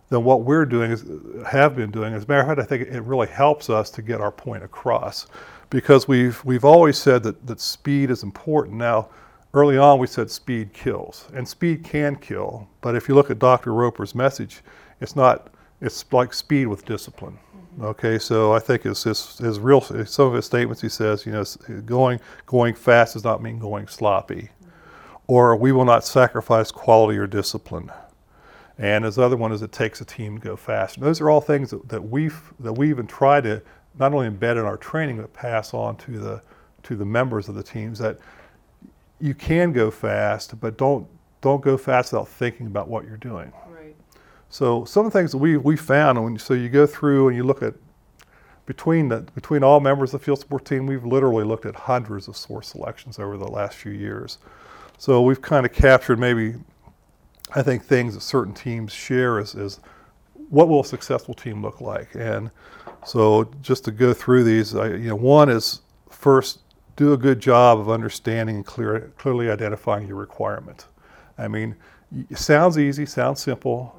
than 0.09 0.25
what 0.25 0.42
we're 0.42 0.66
doing 0.66 0.90
is 0.90 1.04
have 1.47 1.76
been 1.76 1.90
doing. 1.90 2.12
As 2.12 2.25
a 2.25 2.26
matter 2.26 2.40
of 2.40 2.49
fact, 2.49 2.61
I 2.61 2.64
think 2.64 2.88
it 2.88 3.02
really 3.02 3.28
helps 3.28 3.71
us 3.71 3.90
to 3.92 4.02
get 4.02 4.21
our 4.21 4.33
point 4.33 4.64
across 4.64 5.28
because 5.71 6.09
we've 6.09 6.45
we've 6.45 6.64
always 6.64 6.99
said 6.99 7.23
that 7.23 7.47
that 7.47 7.61
speed 7.61 8.11
is 8.11 8.23
important. 8.23 8.76
Now. 8.76 9.09
Early 9.54 9.76
on, 9.76 9.99
we 9.99 10.07
said 10.07 10.31
speed 10.31 10.73
kills, 10.73 11.28
and 11.35 11.47
speed 11.47 11.85
can 11.85 12.16
kill. 12.16 12.71
But 12.81 12.97
if 12.97 13.07
you 13.07 13.14
look 13.14 13.31
at 13.31 13.38
Dr. 13.38 13.75
Roper's 13.75 14.14
message, 14.14 14.62
it's 15.02 15.16
not 15.16 15.52
it's 15.80 16.04
like 16.12 16.32
speed 16.32 16.66
with 16.66 16.85
discipline. 16.85 17.38
Mm-hmm. 17.56 17.85
Okay, 17.85 18.18
so 18.18 18.52
I 18.52 18.61
think 18.61 18.87
it's 18.87 19.02
his, 19.02 19.38
his 19.38 19.59
real 19.59 19.80
some 19.80 20.28
of 20.28 20.35
his 20.35 20.47
statements. 20.47 20.80
He 20.80 20.88
says, 20.88 21.26
you 21.26 21.32
know, 21.32 21.44
going 21.82 22.21
going 22.47 22.75
fast 22.75 23.14
does 23.14 23.25
not 23.25 23.42
mean 23.42 23.59
going 23.59 23.88
sloppy, 23.88 24.50
mm-hmm. 24.62 25.18
or 25.26 25.56
we 25.56 25.73
will 25.73 25.85
not 25.85 26.04
sacrifice 26.04 26.71
quality 26.71 27.18
or 27.18 27.26
discipline. 27.26 27.90
And 28.78 29.04
his 29.04 29.18
other 29.18 29.37
one 29.37 29.52
is 29.52 29.62
it 29.62 29.71
takes 29.73 30.00
a 30.00 30.04
team 30.04 30.38
to 30.38 30.44
go 30.44 30.56
fast. 30.56 30.97
And 30.97 31.04
those 31.04 31.21
are 31.21 31.28
all 31.28 31.40
things 31.40 31.71
that, 31.71 31.88
that 31.88 32.02
we've 32.02 32.40
that 32.61 32.73
we 32.73 32.88
even 32.88 33.06
try 33.06 33.40
to 33.40 33.61
not 33.99 34.14
only 34.14 34.28
embed 34.28 34.52
in 34.52 34.64
our 34.64 34.76
training 34.76 35.18
but 35.18 35.32
pass 35.32 35.75
on 35.75 35.97
to 35.97 36.18
the 36.18 36.42
to 36.85 36.97
the 36.97 37.04
members 37.04 37.49
of 37.49 37.54
the 37.54 37.62
teams 37.62 37.99
that 37.99 38.18
you 39.21 39.35
can 39.35 39.73
go 39.73 39.90
fast, 39.90 40.59
but 40.61 40.76
don't 40.78 41.06
don't 41.40 41.61
go 41.61 41.76
fast 41.76 42.12
without 42.12 42.28
thinking 42.28 42.66
about 42.66 42.88
what 42.88 43.04
you're 43.04 43.16
doing. 43.16 43.52
So 44.52 44.85
some 44.85 45.06
of 45.06 45.12
the 45.12 45.18
things 45.18 45.32
that 45.32 45.38
we, 45.38 45.56
we 45.56 45.78
found, 45.78 46.23
when, 46.23 46.38
so 46.38 46.52
you 46.52 46.68
go 46.68 46.87
through 46.87 47.28
and 47.28 47.37
you 47.37 47.42
look 47.42 47.62
at 47.62 47.73
between 48.66 49.09
the, 49.09 49.23
between 49.35 49.64
all 49.64 49.80
members 49.80 50.12
of 50.12 50.21
the 50.21 50.25
field 50.26 50.40
support 50.40 50.66
team, 50.66 50.87
we've 50.87 51.06
literally 51.06 51.42
looked 51.42 51.64
at 51.64 51.75
hundreds 51.75 52.28
of 52.28 52.37
source 52.37 52.68
selections 52.68 53.18
over 53.18 53.38
the 53.38 53.49
last 53.49 53.76
few 53.76 53.92
years. 53.92 54.37
so 54.99 55.23
we've 55.23 55.40
kind 55.40 55.64
of 55.64 55.73
captured 55.73 56.18
maybe, 56.18 56.56
I 57.54 57.62
think, 57.62 57.82
things 57.82 58.12
that 58.12 58.21
certain 58.21 58.52
teams 58.52 58.92
share 58.92 59.38
is, 59.38 59.54
is 59.54 59.80
what 60.50 60.68
will 60.68 60.80
a 60.80 60.85
successful 60.85 61.32
team 61.32 61.62
look 61.62 61.80
like? 61.80 62.14
And 62.14 62.50
so 63.06 63.50
just 63.62 63.87
to 63.87 63.90
go 63.90 64.12
through 64.12 64.44
these, 64.44 64.76
I, 64.76 64.88
you 64.88 65.09
know, 65.09 65.16
one 65.16 65.49
is 65.49 65.80
first 66.11 66.61
do 66.97 67.14
a 67.14 67.16
good 67.16 67.40
job 67.40 67.78
of 67.78 67.88
understanding 67.88 68.56
and 68.56 68.66
clear, 68.66 69.12
clearly 69.16 69.50
identifying 69.50 70.06
your 70.06 70.18
requirement. 70.18 70.88
I 71.38 71.49
mean, 71.49 71.75
it 72.28 72.37
sounds 72.37 72.78
easy, 72.78 73.06
sounds 73.06 73.40
simple, 73.40 73.99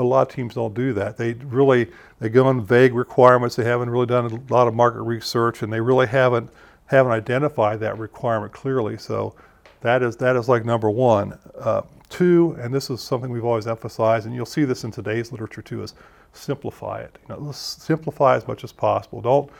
but 0.00 0.04
a 0.04 0.08
lot 0.08 0.26
of 0.26 0.34
teams 0.34 0.54
don't 0.54 0.72
do 0.72 0.94
that. 0.94 1.18
They 1.18 1.34
really 1.34 1.90
they 2.20 2.30
go 2.30 2.46
on 2.46 2.64
vague 2.64 2.94
requirements. 2.94 3.54
They 3.54 3.64
haven't 3.64 3.90
really 3.90 4.06
done 4.06 4.24
a 4.32 4.52
lot 4.52 4.66
of 4.66 4.72
market 4.72 5.02
research, 5.02 5.60
and 5.62 5.70
they 5.70 5.82
really 5.82 6.06
haven't 6.06 6.48
haven't 6.86 7.12
identified 7.12 7.80
that 7.80 7.98
requirement 7.98 8.50
clearly. 8.50 8.96
So 8.96 9.34
that 9.82 10.02
is 10.02 10.16
that 10.16 10.36
is 10.36 10.48
like 10.48 10.64
number 10.64 10.88
one. 10.88 11.38
Uh, 11.54 11.82
two, 12.08 12.56
and 12.58 12.72
this 12.72 12.88
is 12.88 13.02
something 13.02 13.30
we've 13.30 13.44
always 13.44 13.66
emphasized, 13.66 14.24
and 14.24 14.34
you'll 14.34 14.46
see 14.46 14.64
this 14.64 14.84
in 14.84 14.90
today's 14.90 15.32
literature 15.32 15.60
too, 15.60 15.82
is 15.82 15.92
simplify 16.32 17.00
it. 17.00 17.18
You 17.28 17.36
know, 17.36 17.52
simplify 17.52 18.36
as 18.36 18.48
much 18.48 18.64
as 18.64 18.72
possible. 18.72 19.20
Don't 19.20 19.50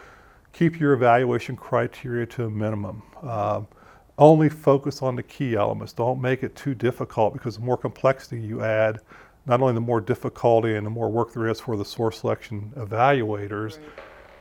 keep 0.54 0.80
your 0.80 0.94
evaluation 0.94 1.54
criteria 1.54 2.25
to 2.25 2.47
a 2.47 2.50
minimum. 2.50 3.02
Um, 3.20 3.68
only 4.16 4.49
focus 4.49 5.02
on 5.02 5.16
the 5.16 5.23
key 5.23 5.54
elements. 5.54 5.92
Don't 5.92 6.18
make 6.18 6.42
it 6.42 6.56
too 6.56 6.75
difficult 6.75 7.35
because 7.35 7.56
the 7.56 7.62
more 7.62 7.76
complexity 7.76 8.40
you 8.40 8.62
add, 8.62 9.00
not 9.47 9.61
only 9.61 9.75
the 9.75 9.80
more 9.80 10.00
difficulty 10.00 10.76
and 10.76 10.87
the 10.87 10.90
more 10.90 11.09
work 11.09 11.32
there 11.32 11.49
is 11.49 11.61
for 11.61 11.76
the 11.76 11.85
source 11.85 12.20
selection 12.20 12.73
evaluators, 12.76 13.78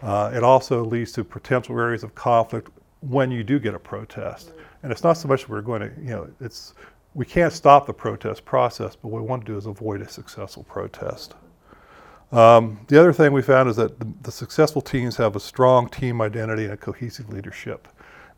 right. 0.01 0.27
uh, 0.27 0.31
it 0.35 0.43
also 0.43 0.83
leads 0.83 1.11
to 1.13 1.23
potential 1.23 1.77
areas 1.79 2.03
of 2.03 2.13
conflict 2.15 2.69
when 3.01 3.31
you 3.31 3.43
do 3.43 3.59
get 3.59 3.73
a 3.73 3.79
protest. 3.79 4.49
Right. 4.49 4.65
And 4.83 4.91
it's 4.91 5.03
not 5.03 5.13
so 5.13 5.27
much 5.27 5.47
we're 5.49 5.61
going 5.61 5.81
to, 5.81 5.91
you 6.01 6.09
know, 6.09 6.29
it's 6.39 6.73
we 7.13 7.25
can't 7.25 7.51
stop 7.51 7.87
the 7.87 7.93
protest 7.93 8.45
process, 8.45 8.95
but 8.95 9.09
what 9.09 9.21
we 9.21 9.27
want 9.27 9.45
to 9.45 9.51
do 9.51 9.57
is 9.57 9.65
avoid 9.65 10.01
a 10.01 10.07
successful 10.07 10.63
protest. 10.63 11.35
Um, 12.31 12.79
the 12.87 12.99
other 12.99 13.11
thing 13.11 13.33
we 13.33 13.41
found 13.41 13.69
is 13.69 13.75
that 13.77 13.99
the, 13.99 14.07
the, 14.21 14.31
successful 14.31 14.83
teams 14.83 15.17
have 15.17 15.35
a 15.35 15.39
strong 15.39 15.89
team 15.89 16.21
identity 16.21 16.65
and 16.65 16.73
a 16.73 16.77
cohesive 16.77 17.27
leadership. 17.29 17.87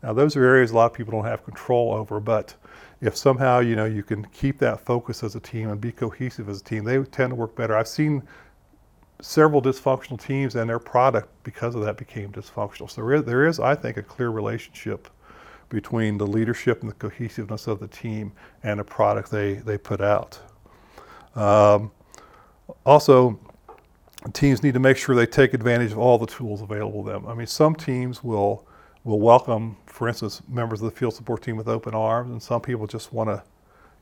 Now, 0.02 0.14
those 0.14 0.34
are 0.34 0.42
areas 0.42 0.70
a 0.70 0.74
lot 0.74 0.86
of 0.86 0.94
people 0.94 1.12
don't 1.12 1.26
have 1.26 1.44
control 1.44 1.92
over, 1.92 2.18
but 2.18 2.54
if 3.02 3.16
somehow 3.16 3.58
you 3.58 3.76
know 3.76 3.84
you 3.84 4.02
can 4.02 4.24
keep 4.26 4.58
that 4.60 4.80
focus 4.80 5.22
as 5.22 5.34
a 5.34 5.40
team 5.40 5.68
and 5.68 5.80
be 5.80 5.92
cohesive 5.92 6.48
as 6.48 6.60
a 6.60 6.64
team, 6.64 6.84
they 6.84 7.02
tend 7.02 7.30
to 7.30 7.34
work 7.34 7.54
better. 7.54 7.76
I've 7.76 7.88
seen 7.88 8.22
several 9.20 9.60
dysfunctional 9.60 10.20
teams 10.20 10.54
and 10.54 10.70
their 10.70 10.78
product 10.78 11.28
because 11.44 11.74
of 11.74 11.82
that 11.84 11.96
became 11.96 12.32
dysfunctional. 12.32 12.88
So 12.88 13.02
there 13.02 13.14
is, 13.14 13.24
there 13.24 13.46
is 13.46 13.60
I 13.60 13.74
think, 13.74 13.96
a 13.96 14.02
clear 14.02 14.30
relationship 14.30 15.08
between 15.68 16.16
the 16.16 16.26
leadership 16.26 16.82
and 16.82 16.90
the 16.90 16.94
cohesiveness 16.94 17.66
of 17.66 17.80
the 17.80 17.88
team 17.88 18.32
and 18.62 18.78
the 18.78 18.84
product 18.84 19.30
they, 19.30 19.54
they 19.54 19.78
put 19.78 20.00
out. 20.00 20.38
Um, 21.34 21.90
also, 22.84 23.38
teams 24.32 24.62
need 24.62 24.74
to 24.74 24.80
make 24.80 24.96
sure 24.96 25.14
they 25.14 25.26
take 25.26 25.54
advantage 25.54 25.92
of 25.92 25.98
all 25.98 26.18
the 26.18 26.26
tools 26.26 26.62
available 26.62 27.04
to 27.04 27.10
them. 27.10 27.26
I 27.26 27.34
mean, 27.34 27.46
some 27.46 27.74
teams 27.74 28.22
will 28.22 28.66
will 29.04 29.20
welcome, 29.20 29.76
for 29.86 30.08
instance, 30.08 30.42
members 30.48 30.80
of 30.80 30.90
the 30.90 30.96
field 30.96 31.14
support 31.14 31.42
team 31.42 31.56
with 31.56 31.68
open 31.68 31.94
arms, 31.94 32.30
and 32.30 32.42
some 32.42 32.60
people 32.60 32.86
just 32.86 33.12
want 33.12 33.28
to, 33.28 33.42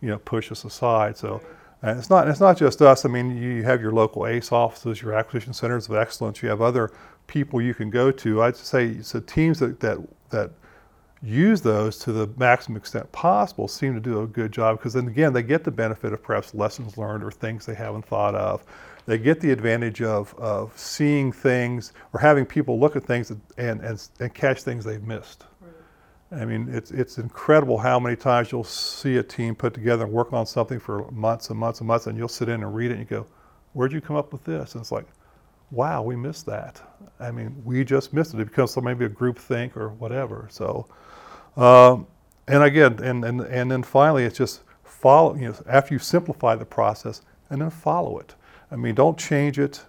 you 0.00 0.09
know, 0.09 0.19
push 0.19 0.50
us 0.52 0.64
aside. 0.64 1.16
So. 1.16 1.40
And 1.83 1.99
it's 1.99 2.11
not 2.11 2.28
it's 2.28 2.40
not 2.40 2.59
just 2.59 2.83
us. 2.83 3.07
I 3.07 3.09
mean, 3.09 3.38
you 3.42 3.62
have 3.62 3.80
your 3.80 3.92
local 3.92 4.26
ACE 4.26 4.52
offices, 4.52 5.00
your 5.00 5.14
acquisition 5.14 5.54
centers 5.54 5.88
of 5.88 5.95
excellence. 5.97 6.42
You 6.42 6.50
have 6.50 6.61
other 6.61 6.92
people 7.26 7.62
you 7.62 7.73
can 7.73 7.88
go 7.88 8.11
to. 8.11 8.42
I'd 8.42 8.54
say 8.54 9.00
so 9.00 9.21
teams 9.21 9.61
that 9.61 9.80
that 9.80 9.99
that 10.28 10.50
use 11.23 11.61
those 11.61 11.99
to 11.99 12.12
the 12.12 12.28
maximum 12.37 12.76
extent 12.76 13.11
possible 13.12 13.69
seem 13.69 13.95
to 13.95 14.00
do 14.00 14.23
a 14.23 14.26
good 14.26 14.52
job 14.52 14.78
because 14.78 14.95
then 14.95 15.07
again 15.07 15.33
they 15.33 15.42
get 15.42 15.64
the 15.64 15.71
benefit 15.71 16.12
of 16.12 16.23
perhaps 16.23 16.54
lessons 16.54 16.97
learned 16.97 17.23
or 17.23 17.30
things 17.30 17.66
they 17.66 17.75
haven't 17.75 18.07
thought 18.07 18.35
of 18.35 18.64
they 19.11 19.19
get 19.19 19.40
the 19.40 19.50
advantage 19.50 20.02
of, 20.02 20.33
of 20.38 20.73
seeing 20.79 21.33
things 21.33 21.93
or 22.12 22.21
having 22.21 22.47
people 22.47 22.79
look 22.79 22.95
at 22.95 23.02
things 23.02 23.31
and, 23.31 23.40
and, 23.59 24.09
and 24.21 24.35
catch 24.35 24.62
things 24.62 24.85
they've 24.85 25.02
missed. 25.02 25.47
Right. 25.61 26.43
I 26.43 26.45
mean, 26.45 26.69
it's, 26.71 26.93
it's 26.93 27.19
incredible 27.19 27.76
how 27.76 27.99
many 27.99 28.14
times 28.14 28.52
you'll 28.52 28.62
see 28.62 29.17
a 29.17 29.23
team 29.25 29.57
put 29.57 29.75
together 29.75 30.05
and 30.05 30.12
work 30.12 30.33
on 30.33 30.47
something 30.47 30.79
for 30.79 31.11
months 31.11 31.50
and 31.50 31.59
months 31.59 31.81
and 31.81 31.88
months, 31.88 32.07
and 32.07 32.17
you'll 32.17 32.29
sit 32.29 32.49
in 32.49 32.62
and 32.62 32.73
read 32.73 32.93
it 32.93 32.99
and 32.99 33.00
you 33.00 33.07
go, 33.07 33.26
Where'd 33.73 33.93
you 33.93 34.00
come 34.00 34.14
up 34.14 34.33
with 34.33 34.45
this? 34.45 34.75
And 34.75 34.81
it's 34.81 34.93
like, 34.93 35.07
Wow, 35.73 36.02
we 36.02 36.14
missed 36.14 36.47
that. 36.47 36.81
I 37.19 37.33
mean, 37.33 37.61
we 37.64 37.85
just 37.85 38.12
missed 38.12 38.35
it. 38.35 38.38
It 38.38 38.45
becomes 38.45 38.76
maybe 38.76 39.07
a 39.07 39.09
group 39.09 39.38
think 39.38 39.76
or 39.76 39.88
whatever. 39.88 40.47
So, 40.52 40.87
um, 41.57 42.07
and 42.47 42.62
again, 42.62 43.00
and, 43.02 43.25
and, 43.25 43.40
and 43.40 43.69
then 43.73 43.83
finally, 43.83 44.23
it's 44.23 44.38
just 44.38 44.61
follow, 44.85 45.35
you 45.35 45.49
know, 45.49 45.55
after 45.67 45.95
you 45.95 45.99
simplify 45.99 46.55
the 46.55 46.64
process, 46.64 47.23
and 47.49 47.61
then 47.61 47.71
follow 47.71 48.21
it. 48.21 48.37
I 48.71 48.77
mean, 48.77 48.95
don't 48.95 49.19
change 49.19 49.59
it. 49.59 49.85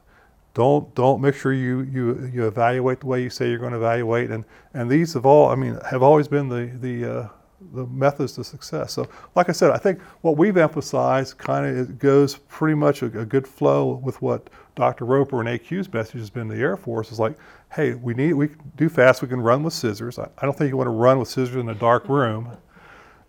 Don't 0.54 0.94
don't 0.96 1.22
make 1.22 1.36
sure 1.36 1.54
you 1.54 1.82
you 1.82 2.30
you 2.34 2.48
evaluate 2.48 3.00
the 3.00 3.06
way 3.06 3.24
you 3.24 3.30
say 3.30 3.50
you're 3.50 3.60
going 3.60 3.72
to 3.72 3.78
evaluate. 3.78 4.32
And 4.32 4.44
and 4.74 4.90
these 4.90 5.14
have 5.14 5.26
all 5.26 5.50
I 5.50 5.56
mean 5.56 5.80
have 5.90 6.04
always 6.04 6.28
been 6.28 6.50
the 6.50 6.66
the 6.80 7.20
uh, 7.20 7.28
the 7.74 7.86
methods 7.88 8.34
to 8.34 8.44
success. 8.44 8.94
So, 8.94 9.08
like 9.36 9.50
I 9.50 9.52
said, 9.52 9.72
I 9.72 9.78
think 9.78 10.02
what 10.22 10.38
we've 10.38 10.58
emphasized 10.58 11.38
kind 11.38 11.78
of 11.78 12.00
goes 12.00 12.36
pretty 12.50 12.76
much 12.76 13.02
a, 13.02 13.06
a, 13.06 13.26
good 13.26 13.48
flow 13.48 13.94
with 14.04 14.22
what 14.22 14.50
Dr. 14.76 15.06
Roper 15.06 15.40
and 15.40 15.48
AQ's 15.48 15.92
message 15.94 16.20
has 16.20 16.30
been 16.30 16.50
to 16.50 16.56
the 16.56 16.62
Air 16.62 16.76
Force 16.76 17.12
is 17.12 17.20
like, 17.20 17.38
hey, 17.74 17.94
we 17.94 18.14
need 18.14 18.34
we 18.34 18.50
do 18.76 18.90
fast. 18.90 19.22
We 19.22 19.28
can 19.28 19.42
run 19.42 19.64
with 19.64 19.74
scissors. 19.74 20.18
I, 20.20 20.28
I 20.40 20.46
don't 20.46 20.58
think 20.58 20.70
you 20.70 20.78
want 20.78 20.88
to 20.88 20.92
run 20.92 21.20
with 21.20 21.28
scissors 21.28 21.56
in 21.56 21.70
a 21.70 21.76
dark 21.76 22.10
room, 22.10 22.58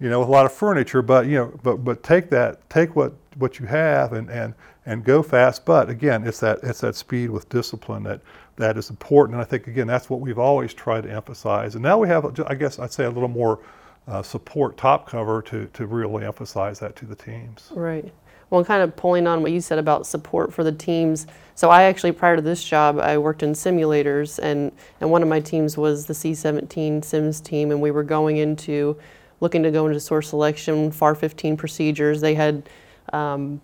you 0.00 0.08
know, 0.08 0.20
with 0.20 0.28
a 0.28 0.32
lot 0.32 0.46
of 0.46 0.52
furniture. 0.52 1.02
But 1.02 1.26
you 1.26 1.36
know, 1.36 1.60
but 1.62 1.84
but 1.84 2.02
take 2.02 2.30
that, 2.30 2.68
take 2.70 2.96
what 2.96 3.14
what 3.36 3.58
you 3.58 3.66
have, 3.66 4.12
and 4.12 4.30
and 4.30 4.54
and 4.86 5.04
go 5.04 5.22
fast. 5.22 5.64
But 5.64 5.88
again, 5.88 6.26
it's 6.26 6.40
that 6.40 6.60
it's 6.62 6.80
that 6.80 6.96
speed 6.96 7.30
with 7.30 7.48
discipline 7.48 8.02
that 8.04 8.20
that 8.56 8.76
is 8.76 8.90
important. 8.90 9.34
And 9.34 9.42
I 9.42 9.44
think 9.44 9.66
again 9.66 9.86
that's 9.86 10.10
what 10.10 10.20
we've 10.20 10.38
always 10.38 10.74
tried 10.74 11.02
to 11.04 11.10
emphasize. 11.10 11.74
And 11.74 11.82
now 11.82 11.98
we 11.98 12.08
have, 12.08 12.40
I 12.46 12.54
guess 12.54 12.78
I'd 12.78 12.92
say, 12.92 13.04
a 13.04 13.10
little 13.10 13.28
more 13.28 13.60
uh, 14.08 14.22
support 14.22 14.76
top 14.76 15.08
cover 15.08 15.42
to 15.42 15.66
to 15.66 15.86
really 15.86 16.24
emphasize 16.24 16.78
that 16.80 16.96
to 16.96 17.06
the 17.06 17.16
teams. 17.16 17.70
Right. 17.74 18.12
Well, 18.50 18.62
kind 18.62 18.82
of 18.82 18.94
pulling 18.96 19.26
on 19.26 19.40
what 19.40 19.50
you 19.50 19.62
said 19.62 19.78
about 19.78 20.06
support 20.06 20.52
for 20.52 20.62
the 20.62 20.72
teams. 20.72 21.26
So 21.54 21.70
I 21.70 21.84
actually, 21.84 22.12
prior 22.12 22.36
to 22.36 22.42
this 22.42 22.62
job, 22.62 22.98
I 22.98 23.16
worked 23.16 23.42
in 23.42 23.52
simulators, 23.52 24.38
and 24.38 24.72
and 25.00 25.10
one 25.10 25.22
of 25.22 25.28
my 25.28 25.40
teams 25.40 25.78
was 25.78 26.04
the 26.04 26.12
C-17 26.12 27.02
Sims 27.02 27.40
team, 27.40 27.70
and 27.70 27.80
we 27.80 27.90
were 27.90 28.02
going 28.02 28.36
into 28.36 28.98
looking 29.40 29.62
to 29.62 29.70
go 29.70 29.86
into 29.86 29.98
source 29.98 30.28
selection, 30.28 30.92
FAR 30.92 31.14
15 31.14 31.56
procedures. 31.56 32.20
They 32.20 32.34
had 32.34 32.68
um, 33.14 33.60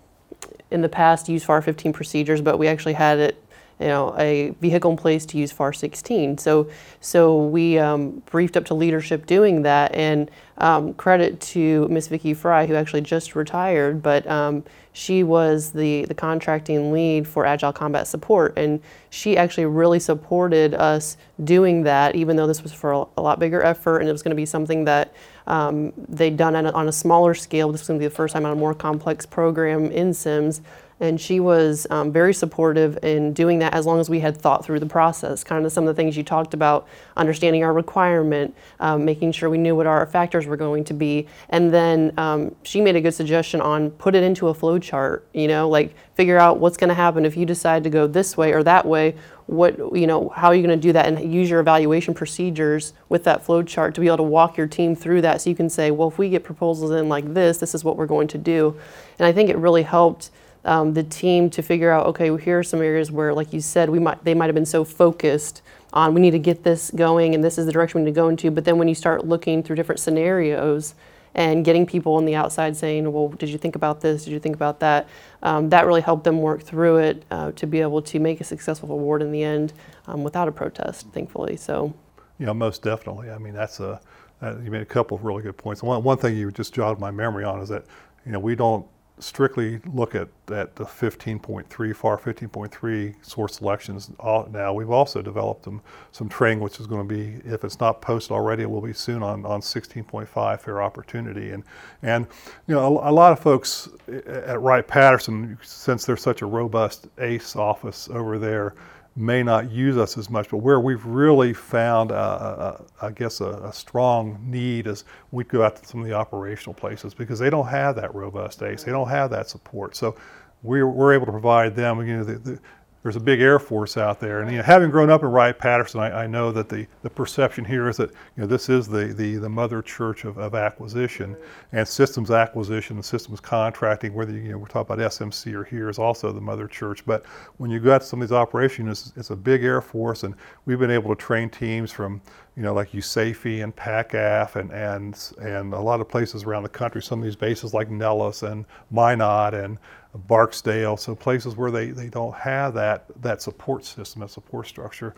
in 0.71 0.83
the 0.83 0.89
past 0.89 1.29
used 1.29 1.45
FAR 1.45 1.63
15 1.63 1.93
procedures, 1.93 2.41
but 2.41 2.59
we 2.59 2.69
actually 2.69 2.93
had 2.95 3.19
it, 3.19 3.43
you 3.81 3.87
know, 3.87 4.15
a 4.19 4.51
vehicle 4.61 4.91
in 4.91 4.97
place 4.97 5.25
to 5.27 5.39
use 5.39 5.53
FAR 5.53 5.73
16. 5.73 6.39
So, 6.39 6.69
so 7.01 7.47
we 7.47 7.79
um, 7.79 8.23
briefed 8.27 8.57
up 8.57 8.65
to 8.67 8.75
leadership 8.75 9.27
doing 9.27 9.63
that, 9.63 9.95
and 9.95 10.31
um, 10.59 10.95
credit 10.95 11.41
to 11.41 11.87
Miss 11.89 12.09
Vicki 12.09 12.35
Fry, 12.35 12.67
who 12.67 12.75
actually 12.75 13.03
just 13.03 13.37
retired, 13.37 14.03
but 14.03 14.27
um, 14.27 14.65
she 14.93 15.23
was 15.23 15.71
the, 15.71 16.05
the 16.07 16.15
contracting 16.15 16.91
lead 16.91 17.29
for 17.29 17.47
Agile 17.47 17.73
Combat 17.73 18.09
Support, 18.09 18.59
and 18.59 18.81
she 19.11 19.37
actually 19.37 19.67
really 19.67 20.01
supported 20.01 20.75
us 20.75 21.17
doing 21.45 21.85
that, 21.85 22.17
even 22.17 22.37
though 22.37 22.49
this 22.49 22.65
was 22.65 22.73
for 22.73 22.93
a, 22.93 23.05
a 23.17 23.23
lot 23.23 23.39
bigger 23.39 23.63
effort, 23.63 23.99
and 23.99 24.09
it 24.09 24.13
was 24.13 24.25
going 24.25 24.31
to 24.31 24.37
be 24.37 24.47
something 24.47 24.85
that 24.87 25.15
um, 25.47 25.93
they'd 26.09 26.37
done 26.37 26.57
on 26.57 26.67
a, 26.67 26.73
on 26.73 26.89
a 26.89 26.93
smaller 26.93 27.35
scale. 27.35 27.71
This 27.71 27.83
was 27.83 27.89
going 27.89 28.01
to 28.01 28.03
be 28.03 28.09
the 28.09 28.15
first 28.15 28.35
time 28.35 28.45
on 28.45 28.53
a 28.53 28.57
more 28.57 28.75
complex 28.75 29.25
program 29.25 29.93
in 29.93 30.13
Sims 30.13 30.63
and 31.01 31.21
she 31.21 31.41
was 31.41 31.87
um, 31.91 32.13
very 32.13 32.35
supportive 32.35 32.99
in 33.03 33.33
doing 33.33 33.59
that 33.61 33.75
as 33.75 33.87
long 33.87 34.01
as 34.01 34.11
we 34.11 34.21
had 34.21 34.37
thought 34.37 34.65
through 34.65 34.81
the 34.81 34.87
process. 34.87 35.45
Kind 35.45 35.65
of 35.65 35.73
some 35.73 35.87
of 35.87 35.95
the 35.95 36.01
things 36.01 36.17
you 36.17 36.23
talked 36.23 36.55
about, 36.55 36.89
understanding 37.17 37.63
our 37.63 37.73
requirement, 37.73 38.55
um, 38.81 39.05
making 39.05 39.33
sure 39.33 39.49
we 39.49 39.59
knew 39.59 39.77
what 39.77 39.87
our 39.87 40.07
factors 40.07 40.47
were 40.47 40.57
going 40.57 40.85
to 40.85 40.95
be, 40.95 41.27
and 41.51 41.73
then 41.73 42.13
um, 42.19 42.55
she 42.63 42.81
made 42.81 42.97
a 42.97 43.01
good 43.01 43.15
suggestion 43.15 43.61
on 43.61 43.91
put 43.93 44.15
it 44.15 44.23
into 44.23 44.49
a 44.49 44.55
flow 44.55 44.79
chart. 44.79 45.27
You 45.33 45.49
know, 45.49 45.69
like 45.69 45.95
figure 46.15 46.39
out 46.39 46.59
what's 46.59 46.77
going 46.77 46.89
to 46.89 46.95
happen 46.95 47.25
if 47.25 47.37
you 47.37 47.47
decide 47.47 47.85
to 47.85 47.91
go 47.91 48.07
this 48.07 48.37
way 48.37 48.53
or 48.53 48.63
that 48.65 48.85
way. 48.85 49.15
What 49.47 49.79
you 49.97 50.07
know, 50.07 50.29
how 50.29 50.49
are 50.49 50.55
you 50.55 50.63
going 50.63 50.79
to 50.79 50.83
do 50.89 50.93
that, 50.93 51.07
and 51.07 51.33
use 51.33 51.49
your 51.49 51.61
evaluation 51.61 52.13
procedures 52.13 52.93
with 53.09 53.25
that 53.25 53.45
flow 53.45 53.63
chart 53.63 53.95
to 53.95 54.01
be 54.01 54.09
able 54.09 54.19
to 54.19 54.23
walk 54.25 54.57
your 54.57 54.67
team 54.67 54.95
through 54.95 55.23
that, 55.23 55.41
so 55.41 55.49
you 55.49 55.57
can 55.57 55.71
say, 55.71 55.91
well, 55.91 56.09
if 56.09 56.19
we 56.19 56.29
get 56.29 56.45
proposals 56.45 56.91
in 56.91 57.09
like 57.09 57.33
this, 57.33 57.57
this 57.59 57.75
is 57.75 57.83
what 57.83 57.97
we're 57.97 58.07
going 58.07 58.29
to 58.29 58.39
do. 58.39 58.79
And 59.19 59.27
I 59.27 59.33
think 59.33 59.49
it 59.49 59.57
really 59.57 59.85
helped 59.85 60.31
um, 60.65 60.95
the 60.95 61.03
team 61.03 61.51
to 61.51 61.63
figure 61.63 61.91
out, 61.91 62.07
okay, 62.07 62.31
well, 62.31 62.39
here 62.39 62.59
are 62.59 62.63
some 62.63 62.83
areas 62.83 63.11
where, 63.11 63.33
like 63.33 63.53
you 63.53 63.61
said, 63.61 63.91
we 63.91 63.99
might 63.99 64.23
they 64.25 64.35
might 64.35 64.47
have 64.47 64.55
been 64.55 64.67
so 64.67 64.85
focused 64.85 65.63
on 65.93 66.13
we 66.13 66.21
need 66.21 66.33
to 66.33 66.39
get 66.39 66.65
this 66.65 66.91
going 66.91 67.35
and 67.35 67.43
this 67.43 67.57
is 67.57 67.65
the 67.65 67.73
direction 67.73 68.01
we 68.01 68.05
need 68.05 68.15
to 68.15 68.21
go 68.21 68.29
into. 68.29 68.51
But 68.51 68.65
then 68.65 68.79
when 68.79 68.89
you 68.89 68.95
start 68.95 69.27
looking 69.27 69.63
through 69.63 69.77
different 69.77 70.01
scenarios 70.01 70.95
and 71.35 71.65
getting 71.65 71.87
people 71.87 72.15
on 72.15 72.25
the 72.25 72.35
outside 72.35 72.77
saying, 72.77 73.11
well, 73.11 73.29
did 73.29 73.49
you 73.49 73.59
think 73.59 73.75
about 73.75 74.01
this? 74.01 74.25
Did 74.25 74.33
you 74.33 74.41
think 74.41 74.55
about 74.55 74.81
that? 74.81 75.09
Um, 75.43 75.71
that 75.71 75.87
really 75.87 76.01
helped 76.01 76.25
them 76.25 76.41
work 76.41 76.63
through 76.63 76.99
it 76.99 77.25
uh, 77.31 77.53
to 77.53 77.67
be 77.67 77.81
able 77.81 78.03
to 78.03 78.19
make 78.19 78.41
a 78.41 78.45
successful 78.45 78.91
award 78.93 79.23
in 79.23 79.33
the 79.33 79.43
end 79.43 79.73
um, 80.07 80.25
without 80.25 80.49
a 80.49 80.53
protest, 80.53 81.07
thankfully. 81.13 81.57
So. 81.57 81.95
Yeah, 82.39 82.53
most 82.53 82.83
definitely. 82.83 83.31
I 83.31 83.39
mean, 83.39 83.55
that's 83.55 83.81
a 83.81 84.01
uh, 84.41 84.57
you 84.63 84.71
made 84.71 84.83
a 84.83 84.87
couple 84.87 85.17
of 85.17 85.25
really 85.25 85.43
good 85.43 85.57
points. 85.57 85.83
One, 85.83 86.03
one 86.03 86.19
thing 86.19 86.37
you 86.37 86.51
just 86.51 86.73
jogged 86.73 87.01
my 87.01 87.11
memory 87.11 87.45
on 87.45 87.61
is 87.61 87.69
that 87.69 87.85
you 88.25 88.33
know 88.33 88.39
we 88.39 88.55
don't 88.55 88.87
strictly 89.21 89.81
look 89.93 90.15
at, 90.15 90.29
at 90.51 90.77
the 90.77 90.85
15.3 90.85 91.95
FAR 91.95 92.19
15.3 92.19 93.15
source 93.25 93.57
selections. 93.57 94.11
Now 94.23 94.73
we've 94.73 94.91
also 94.91 95.23
developed 95.23 95.65
them 95.65 95.83
some 96.13 96.29
training 96.29 96.61
which 96.61 96.81
is 96.81 96.87
going 96.87 97.07
to 97.07 97.15
be 97.15 97.41
if 97.45 97.65
it's 97.65 97.81
not 97.81 98.01
posted 98.01 98.33
already 98.33 98.63
it 98.63 98.71
will 98.71 98.81
be 98.81 98.93
soon 98.93 99.23
on, 99.23 99.45
on 99.45 99.61
16.5 99.61 100.61
fair 100.61 100.83
opportunity. 100.83 101.51
And 101.51 101.65
and 102.03 102.27
you 102.67 102.75
know 102.75 102.99
a, 102.99 103.11
a 103.11 103.13
lot 103.13 103.33
of 103.33 103.41
folks 103.41 103.89
at 104.09 104.61
Wright 104.61 104.87
Patterson 104.87 105.59
since 105.63 106.05
there's 106.05 106.23
such 106.23 106.43
a 106.43 106.47
robust 106.47 107.09
ACE 107.19 107.57
office 107.57 108.09
over 108.11 108.39
there 108.39 108.75
may 109.19 109.43
not 109.43 109.71
use 109.71 109.97
us 109.97 110.17
as 110.17 110.31
much, 110.31 110.49
but 110.49 110.59
where 110.59 110.79
we've 110.79 111.05
really 111.05 111.53
found, 111.53 112.13
a, 112.13 112.15
a, 112.15 113.07
I 113.07 113.11
guess, 113.11 113.41
a, 113.41 113.51
a, 113.51 113.73
strong 113.73 114.39
need 114.43 114.87
is 114.87 115.05
we 115.33 115.43
go 115.43 115.65
out 115.65 115.77
to 115.77 115.87
some 115.87 116.01
of 116.01 116.07
the 116.07 116.13
operational 116.13 116.73
places 116.73 117.15
because 117.15 117.39
they 117.41 117.51
don't 117.51 117.67
have 117.67 117.97
that 117.97 118.15
robust 118.15 118.63
ACE, 118.63 118.85
they 118.85 118.93
don't 118.93 119.09
have 119.09 119.31
that 119.31 119.49
support. 119.49 119.97
So 119.97 120.17
we're, 120.63 120.87
we're 120.87 121.15
able 121.15 121.27
to 121.27 121.33
provide 121.33 121.75
them. 121.75 122.07
You 122.07 122.19
know, 122.19 122.25
the, 122.25 122.39
the, 122.39 122.61
there's 123.03 123.17
a 123.17 123.21
big 123.21 123.41
Air 123.41 123.59
Force 123.59 123.97
out 123.97 124.19
there. 124.19 124.41
And 124.41 124.51
you 124.51 124.59
know, 124.59 124.63
having 124.63 124.91
grown 124.91 125.09
up 125.09 125.23
in 125.23 125.29
Wright 125.29 125.57
Patterson, 125.57 126.01
I, 126.01 126.25
I, 126.25 126.27
know 126.27 126.51
that 126.53 126.69
the, 126.69 126.87
the 127.03 127.11
perception 127.11 127.65
here 127.65 127.89
is 127.89 127.97
that 127.99 128.11
you 128.11 128.43
know, 128.43 128.47
this 128.47 128.69
is 128.69 128.89
the, 128.89 129.07
the, 129.07 129.37
the 129.37 129.49
mother 129.49 129.83
church 129.83 130.25
of, 130.25 130.37
of 130.39 130.55
acquisition 130.55 131.37
and 131.73 131.87
systems 131.87 132.31
acquisition 132.31 132.97
and 132.97 133.05
systems 133.05 133.41
contracting, 133.41 134.15
whether 134.15 134.33
you, 134.33 134.51
know, 134.51 134.59
we're 134.59 134.67
talking 134.67 134.95
about 134.95 135.11
SMC 135.13 135.55
or 135.55 135.65
here 135.65 135.89
is 135.89 135.99
also 135.99 136.33
the 136.33 136.41
mother 136.41 136.67
church. 136.67 137.07
But 137.07 137.25
when 137.59 137.71
you 137.71 137.79
got 137.79 138.03
some 138.03 138.21
of 138.21 138.29
these 138.29 138.35
operations, 138.35 138.91
it's, 138.91 139.13
it's 139.17 139.31
a 139.31 139.37
big 139.37 139.63
Air 139.63 139.81
Force 139.81 140.25
and 140.25 140.35
we've 140.65 140.79
been 140.79 140.91
able 140.91 141.15
to 141.15 141.21
train 141.21 141.51
teams 141.51 141.93
from 141.93 142.21
you 142.59 142.65
know, 142.65 142.75
like 142.75 142.91
USAFE 142.91 143.63
and 143.63 143.75
PACAF 143.77 144.57
and, 144.57 144.73
and, 144.73 145.33
and 145.41 145.73
a 145.73 145.79
lot 145.79 146.01
of 146.01 146.09
places 146.09 146.43
around 146.43 146.65
the 146.65 146.69
country, 146.69 147.01
some 147.01 147.21
of 147.21 147.25
these 147.25 147.37
bases 147.37 147.73
like 147.73 147.89
Nellis 147.89 148.43
and 148.43 148.65
Minot 148.91 149.55
and 149.55 149.79
Barksdale, 150.15 150.97
so 150.97 151.15
places 151.15 151.57
where 151.57 151.71
they, 151.71 151.91
they 151.91 152.09
don't 152.09 152.35
have 152.35 152.75
that, 152.75 153.05
that 153.21 153.43
support 153.43 153.85
system, 153.85 154.21
that 154.21 154.31
support 154.31 154.67
structure. 154.67 155.15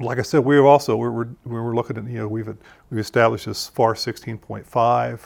Like 0.00 0.18
I 0.18 0.22
said, 0.22 0.44
we 0.44 0.56
have 0.56 0.64
also, 0.64 0.96
we 0.96 1.08
were, 1.08 1.28
we 1.44 1.60
were 1.60 1.74
looking 1.74 1.96
at, 1.96 2.04
you 2.04 2.18
know, 2.18 2.28
we've, 2.28 2.54
we've 2.90 3.00
established 3.00 3.46
this 3.46 3.68
FAR 3.68 3.94
16.5 3.94 5.20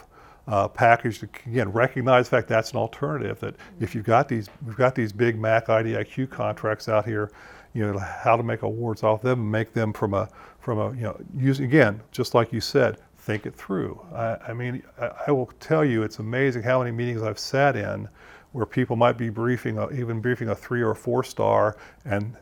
uh, 0.46 0.68
package 0.68 1.18
to, 1.20 1.28
again, 1.46 1.70
recognize 1.72 2.26
the 2.26 2.36
fact 2.36 2.48
that's 2.48 2.70
an 2.72 2.78
alternative, 2.78 3.38
that 3.40 3.56
if 3.80 3.94
you've 3.94 4.04
got 4.04 4.28
these, 4.28 4.48
we've 4.64 4.76
got 4.76 4.94
these 4.94 5.12
big 5.12 5.38
MAC 5.38 5.66
IDIQ 5.66 6.30
contracts 6.30 6.88
out 6.88 7.04
here, 7.04 7.30
you 7.74 7.84
know, 7.84 7.98
how 7.98 8.36
to 8.36 8.42
make 8.42 8.62
awards 8.62 9.02
off 9.02 9.22
them 9.22 9.40
and 9.40 9.52
make 9.52 9.72
them 9.72 9.92
from 9.92 10.14
a, 10.14 10.28
from 10.60 10.78
a, 10.78 10.94
you 10.94 11.02
know, 11.02 11.20
using, 11.36 11.66
again, 11.66 12.00
just 12.12 12.34
like 12.34 12.52
you 12.52 12.60
said, 12.60 12.98
think 13.18 13.46
it 13.46 13.54
through. 13.54 14.00
I, 14.14 14.36
I 14.48 14.52
mean, 14.52 14.82
I, 15.00 15.10
I, 15.28 15.30
will 15.30 15.50
tell 15.60 15.84
you, 15.84 16.02
it's 16.02 16.18
amazing 16.18 16.62
how 16.62 16.80
many 16.80 16.90
meetings 16.90 17.22
I've 17.22 17.38
sat 17.38 17.76
in 17.76 18.08
where 18.52 18.66
people 18.66 18.96
might 18.96 19.18
be 19.18 19.30
briefing, 19.30 19.78
a, 19.78 19.90
even 19.90 20.20
briefing 20.20 20.48
a 20.50 20.54
three 20.54 20.82
or 20.82 20.94
four 20.94 21.24
star, 21.24 21.76
and 22.04 22.36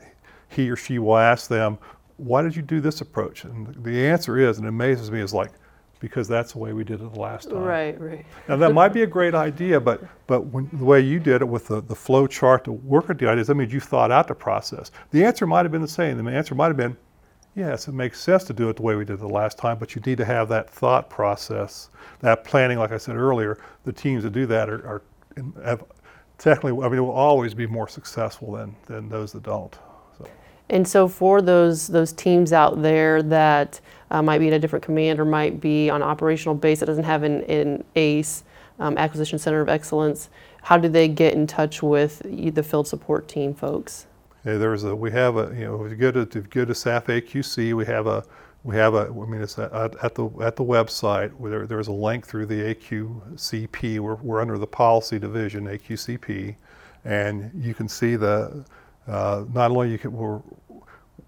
he 0.48 0.68
or 0.70 0.76
she 0.76 0.98
will 0.98 1.16
ask 1.16 1.48
them, 1.48 1.78
why 2.16 2.42
did 2.42 2.54
you 2.54 2.62
do 2.62 2.80
this 2.80 3.00
approach? 3.00 3.44
And 3.44 3.74
the 3.82 4.06
answer 4.06 4.38
is, 4.38 4.58
and 4.58 4.66
it 4.66 4.68
amazes 4.68 5.10
me, 5.10 5.20
is 5.20 5.32
like, 5.32 5.52
because 6.00 6.26
that's 6.26 6.52
the 6.52 6.58
way 6.58 6.72
we 6.72 6.82
did 6.82 7.00
it 7.00 7.12
the 7.12 7.20
last 7.20 7.50
time. 7.50 7.58
Right, 7.58 8.00
right. 8.00 8.24
Now 8.48 8.56
that 8.56 8.72
might 8.72 8.88
be 8.88 9.02
a 9.02 9.06
great 9.06 9.34
idea, 9.34 9.78
but 9.78 10.02
but 10.26 10.46
when, 10.46 10.68
the 10.72 10.84
way 10.84 11.00
you 11.00 11.20
did 11.20 11.42
it 11.42 11.48
with 11.48 11.66
the, 11.66 11.82
the 11.82 11.94
flow 11.94 12.26
chart 12.26 12.64
to 12.64 12.72
work 12.72 13.10
at 13.10 13.18
the 13.18 13.28
ideas, 13.28 13.48
that 13.48 13.54
means 13.54 13.72
you 13.72 13.80
thought 13.80 14.10
out 14.10 14.26
the 14.26 14.34
process. 14.34 14.90
The 15.10 15.24
answer 15.24 15.46
might 15.46 15.64
have 15.64 15.72
been 15.72 15.82
the 15.82 15.88
same. 15.88 16.22
The 16.22 16.30
answer 16.30 16.54
might 16.54 16.68
have 16.68 16.76
been, 16.78 16.96
yes, 17.54 17.86
it 17.86 17.92
makes 17.92 18.18
sense 18.18 18.44
to 18.44 18.54
do 18.54 18.70
it 18.70 18.76
the 18.76 18.82
way 18.82 18.96
we 18.96 19.04
did 19.04 19.14
it 19.14 19.20
the 19.20 19.28
last 19.28 19.58
time, 19.58 19.78
but 19.78 19.94
you 19.94 20.00
need 20.06 20.16
to 20.18 20.24
have 20.24 20.48
that 20.48 20.70
thought 20.70 21.10
process, 21.10 21.90
that 22.20 22.44
planning. 22.44 22.78
Like 22.78 22.92
I 22.92 22.98
said 22.98 23.16
earlier, 23.16 23.58
the 23.84 23.92
teams 23.92 24.22
that 24.22 24.32
do 24.32 24.46
that 24.46 24.70
are, 24.70 24.86
are 24.86 25.02
have 25.62 25.84
technically, 26.40 26.72
I 26.84 26.88
mean, 26.88 26.98
it 26.98 27.02
will 27.02 27.10
always 27.10 27.54
be 27.54 27.66
more 27.66 27.86
successful 27.86 28.52
than 28.52 28.74
than 28.86 29.08
those 29.08 29.32
that 29.32 29.44
don't. 29.44 29.78
And 30.70 30.86
so 30.86 31.08
for 31.08 31.42
those 31.42 31.88
those 31.88 32.12
teams 32.12 32.52
out 32.52 32.80
there 32.80 33.22
that 33.24 33.80
uh, 34.10 34.22
might 34.22 34.38
be 34.38 34.46
in 34.46 34.54
a 34.54 34.58
different 34.58 34.84
command 34.84 35.18
or 35.18 35.24
might 35.24 35.60
be 35.60 35.90
on 35.90 36.02
operational 36.02 36.54
base 36.54 36.80
that 36.80 36.86
doesn't 36.86 37.04
have 37.04 37.24
an, 37.24 37.42
an 37.42 37.84
ACE, 37.96 38.44
um, 38.78 38.96
Acquisition 38.96 39.38
Center 39.38 39.60
of 39.60 39.68
Excellence, 39.68 40.30
how 40.62 40.78
do 40.78 40.88
they 40.88 41.08
get 41.08 41.34
in 41.34 41.46
touch 41.46 41.82
with 41.82 42.22
the 42.24 42.62
field 42.62 42.86
support 42.86 43.28
team 43.28 43.52
folks? 43.52 44.06
Yeah, 44.44 44.56
there's 44.58 44.84
a 44.84 44.94
we 44.94 45.10
have 45.10 45.36
a 45.36 45.52
you 45.54 45.64
know 45.64 45.84
if 45.84 45.90
you 45.90 45.96
go 45.96 46.12
to 46.12 46.20
if 46.20 46.34
you 46.34 46.42
go 46.42 46.64
to 46.64 46.72
SAF 46.72 47.06
AQC 47.06 47.74
we 47.74 47.84
have 47.86 48.06
a 48.06 48.24
we 48.62 48.76
have 48.76 48.94
a 48.94 49.06
I 49.06 49.26
mean 49.26 49.40
it's 49.40 49.58
at, 49.58 49.72
at 49.72 50.14
the 50.14 50.28
at 50.42 50.56
the 50.56 50.64
website 50.64 51.32
where 51.32 51.50
there, 51.50 51.66
there's 51.66 51.88
a 51.88 51.92
link 51.92 52.26
through 52.26 52.46
the 52.46 52.74
AQCP 52.74 54.00
we're, 54.00 54.16
we're 54.16 54.40
under 54.40 54.58
the 54.58 54.66
policy 54.66 55.18
division 55.18 55.66
AQCP 55.66 56.56
and 57.04 57.50
you 57.54 57.74
can 57.74 57.88
see 57.88 58.16
the 58.16 58.64
uh, 59.10 59.44
not 59.52 59.70
only 59.70 59.90
you 59.90 59.98
can, 59.98 60.12
we're, 60.12 60.40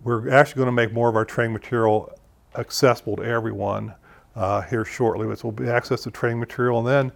we're 0.05 0.31
actually 0.31 0.61
going 0.61 0.66
to 0.66 0.73
make 0.73 0.92
more 0.92 1.09
of 1.09 1.16
our 1.16 1.25
training 1.25 1.53
material 1.53 2.12
accessible 2.57 3.16
to 3.16 3.25
everyone 3.25 3.95
uh, 4.37 4.62
here 4.62 4.85
shortly, 4.85 5.27
which 5.27 5.42
will 5.45 5.53
be 5.53 5.68
access 5.68 6.03
to 6.03 6.11
training 6.11 6.40
material. 6.40 6.79
And 6.79 6.87
then, 6.87 7.12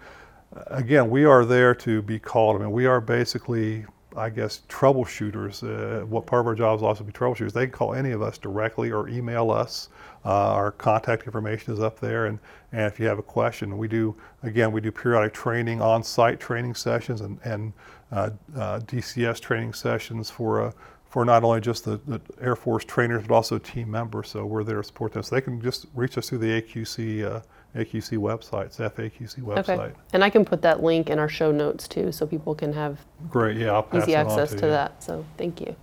again, 0.68 1.10
we 1.10 1.24
are 1.24 1.44
there 1.44 1.74
to 1.76 2.02
be 2.02 2.18
called. 2.18 2.56
I 2.56 2.64
mean, 2.64 2.72
we 2.72 2.86
are 2.86 3.00
basically, 3.00 3.84
I 4.16 4.30
guess, 4.30 4.62
troubleshooters. 4.68 5.62
Uh, 5.62 6.04
what 6.06 6.26
part 6.26 6.40
of 6.40 6.46
our 6.46 6.54
job 6.54 6.78
is 6.78 6.82
also 6.82 7.04
be 7.04 7.12
troubleshooters. 7.12 7.52
They 7.52 7.66
can 7.66 7.72
call 7.72 7.94
any 7.94 8.12
of 8.12 8.22
us 8.22 8.38
directly 8.38 8.90
or 8.90 9.08
email 9.08 9.50
us. 9.50 9.88
Uh, 10.26 10.54
our 10.54 10.72
contact 10.72 11.24
information 11.24 11.72
is 11.72 11.78
up 11.78 12.00
there, 12.00 12.26
and, 12.26 12.40
and 12.72 12.82
if 12.82 12.98
you 12.98 13.06
have 13.06 13.20
a 13.20 13.22
question, 13.22 13.78
we 13.78 13.86
do 13.86 14.12
again 14.42 14.72
we 14.72 14.80
do 14.80 14.90
periodic 14.90 15.32
training, 15.32 15.80
on-site 15.80 16.40
training 16.40 16.74
sessions, 16.74 17.20
and, 17.20 17.38
and 17.44 17.72
uh, 18.10 18.30
uh, 18.56 18.80
DCS 18.80 19.38
training 19.38 19.72
sessions 19.72 20.28
for 20.28 20.62
uh, 20.62 20.72
for 21.04 21.24
not 21.24 21.44
only 21.44 21.60
just 21.60 21.84
the, 21.84 22.00
the, 22.08 22.20
Air 22.40 22.56
Force 22.56 22.84
trainers 22.84 23.24
but 23.24 23.34
also 23.34 23.56
team 23.58 23.88
members. 23.88 24.28
So 24.28 24.44
we're 24.44 24.64
there 24.64 24.78
to 24.78 24.84
support 24.84 25.12
them. 25.12 25.22
So 25.22 25.36
they 25.36 25.40
can 25.40 25.60
just 25.62 25.86
reach 25.94 26.18
us 26.18 26.28
through 26.28 26.38
the 26.38 26.60
AQC 26.60 27.24
uh, 27.24 27.40
AQC 27.76 28.18
website, 28.18 28.76
FAQC 28.76 29.42
website. 29.42 29.78
Okay. 29.78 29.92
And 30.12 30.24
I 30.24 30.30
can 30.30 30.44
put 30.44 30.60
that 30.62 30.82
link 30.82 31.08
in 31.08 31.20
our 31.20 31.28
show 31.28 31.52
notes 31.52 31.86
too, 31.86 32.10
so 32.10 32.26
people 32.26 32.54
can 32.54 32.72
have 32.72 32.98
great, 33.30 33.58
yeah, 33.58 33.80
easy 33.94 34.16
access 34.16 34.50
to, 34.50 34.56
to 34.56 34.66
that. 34.66 35.04
So 35.04 35.24
thank 35.38 35.60
you. 35.60 35.76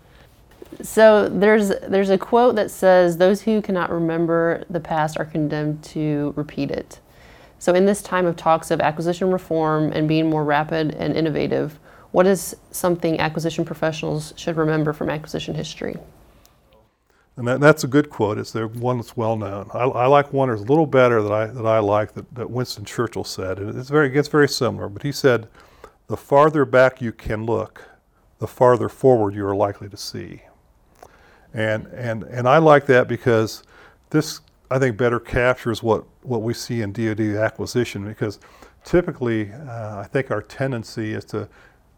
So 0.82 1.30
there's 1.30 1.70
there's 1.70 2.10
a 2.10 2.18
quote 2.18 2.56
that 2.56 2.72
says, 2.72 3.18
"Those 3.18 3.42
who 3.42 3.62
cannot 3.62 3.92
remember 3.92 4.64
the 4.70 4.80
past 4.80 5.20
are 5.20 5.26
condemned 5.26 5.84
to 5.86 6.34
repeat 6.36 6.72
it." 6.72 7.00
So 7.60 7.74
in 7.74 7.86
this 7.86 8.02
time 8.02 8.26
of 8.26 8.36
talks 8.36 8.72
of 8.72 8.82
acquisition 8.82 9.32
reform 9.32 9.92
and 9.94 10.08
being 10.08 10.30
more 10.30 10.44
rapid 10.44 10.96
and 10.96 11.16
innovative, 11.16 11.80
what 12.12 12.28
is 12.28 12.56
something 12.72 13.20
acquisition 13.20 13.64
professionals 13.64 14.34
should 14.36 14.58
remember 14.58 14.92
from 14.92 15.10
acquisition 15.10 15.56
history? 15.56 15.96
And 17.38 17.48
that, 17.48 17.60
that's 17.60 17.84
a 17.84 17.88
good 17.88 18.10
quote. 18.10 18.38
It's 18.38 18.52
the 18.52 18.68
one 18.68 18.98
that's 18.98 19.18
well 19.18 19.36
known. 19.36 19.70
I, 19.74 19.86
I, 19.86 20.06
like 20.08 20.32
one 20.32 20.50
that's 20.50 20.62
a 20.62 20.66
little 20.66 20.86
better 20.86 21.24
that 21.24 21.32
I, 21.32 21.48
that 21.48 21.66
I 21.66 21.80
like 21.80 22.14
that, 22.14 22.36
that 22.36 22.52
Winston 22.52 22.86
Churchill 22.86 23.24
said. 23.24 23.58
And 23.58 23.78
it's 23.78 23.90
very, 23.90 24.08
it 24.08 24.12
gets 24.12 24.28
very 24.28 24.48
similar, 24.48 24.90
but 24.90 25.02
he 25.02 25.12
said, 25.12 25.48
the 26.08 26.18
farther 26.18 26.66
back 26.66 27.02
you 27.02 27.12
can 27.12 27.46
look, 27.46 27.90
the 28.40 28.48
farther 28.48 28.90
forward 28.90 29.34
you 29.34 29.48
are 29.48 29.56
likely 29.56 29.90
to 29.90 29.98
see. 29.98 30.44
And, 31.54 31.88
and, 31.88 32.24
and 32.24 32.48
I 32.48 32.58
like 32.58 32.86
that 32.88 33.08
because 33.08 33.64
this, 34.10 34.42
I 34.72 34.80
think, 34.80 34.98
better 34.98 35.20
captures 35.20 35.84
what, 35.84 36.06
what 36.24 36.42
we 36.42 36.54
see 36.54 36.82
in 36.82 36.92
DoD 36.92 37.22
acquisition 37.38 38.06
because 38.06 38.40
typically, 38.84 39.52
uh, 39.52 40.00
I 40.00 40.08
think 40.12 40.32
our 40.32 40.42
tendency 40.42 41.14
is 41.14 41.26
to 41.26 41.48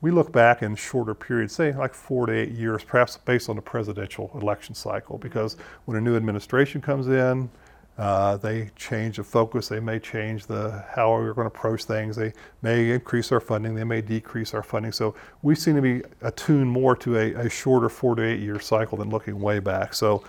we 0.02 0.12
look 0.12 0.32
back 0.32 0.62
in 0.62 0.76
shorter 0.76 1.16
periods, 1.16 1.56
say 1.56 1.74
like 1.74 1.94
four 1.94 2.28
to 2.28 2.34
eight 2.34 2.52
years, 2.52 2.84
perhaps 2.84 3.18
based 3.18 3.50
on 3.50 3.56
the 3.56 3.62
presidential 3.62 4.30
election 4.36 4.76
cycle, 4.76 5.18
because 5.18 5.58
when 5.86 5.98
a 5.98 6.02
new 6.02 6.16
administration 6.16 6.80
comes 6.80 7.08
in, 7.08 7.50
uh, 7.98 8.36
they 8.38 8.70
change 8.76 9.18
the 9.18 9.24
focus. 9.24 9.70
They 9.70 9.80
may 9.80 10.00
change 10.00 10.48
the 10.48 10.84
how 10.90 11.12
we're 11.12 11.34
going 11.34 11.50
to 11.50 11.56
approach 11.56 11.86
things. 11.86 12.16
They 12.16 12.34
may 12.62 12.92
increase 12.92 13.32
our 13.32 13.40
funding. 13.40 13.74
They 13.74 13.86
may 13.86 14.02
decrease 14.02 14.54
our 14.54 14.64
funding. 14.64 14.92
So 14.92 15.16
we 15.44 15.56
seem 15.56 15.76
to 15.76 15.82
be 15.82 16.02
attuned 16.22 16.70
more 16.70 16.96
to 16.98 17.18
a, 17.18 17.34
a 17.46 17.50
shorter 17.50 17.88
four 17.88 18.16
to 18.16 18.24
eight 18.24 18.42
year 18.42 18.60
cycle 18.60 18.98
than 18.98 19.10
looking 19.10 19.40
way 19.40 19.60
back. 19.60 19.94
So 19.94 20.24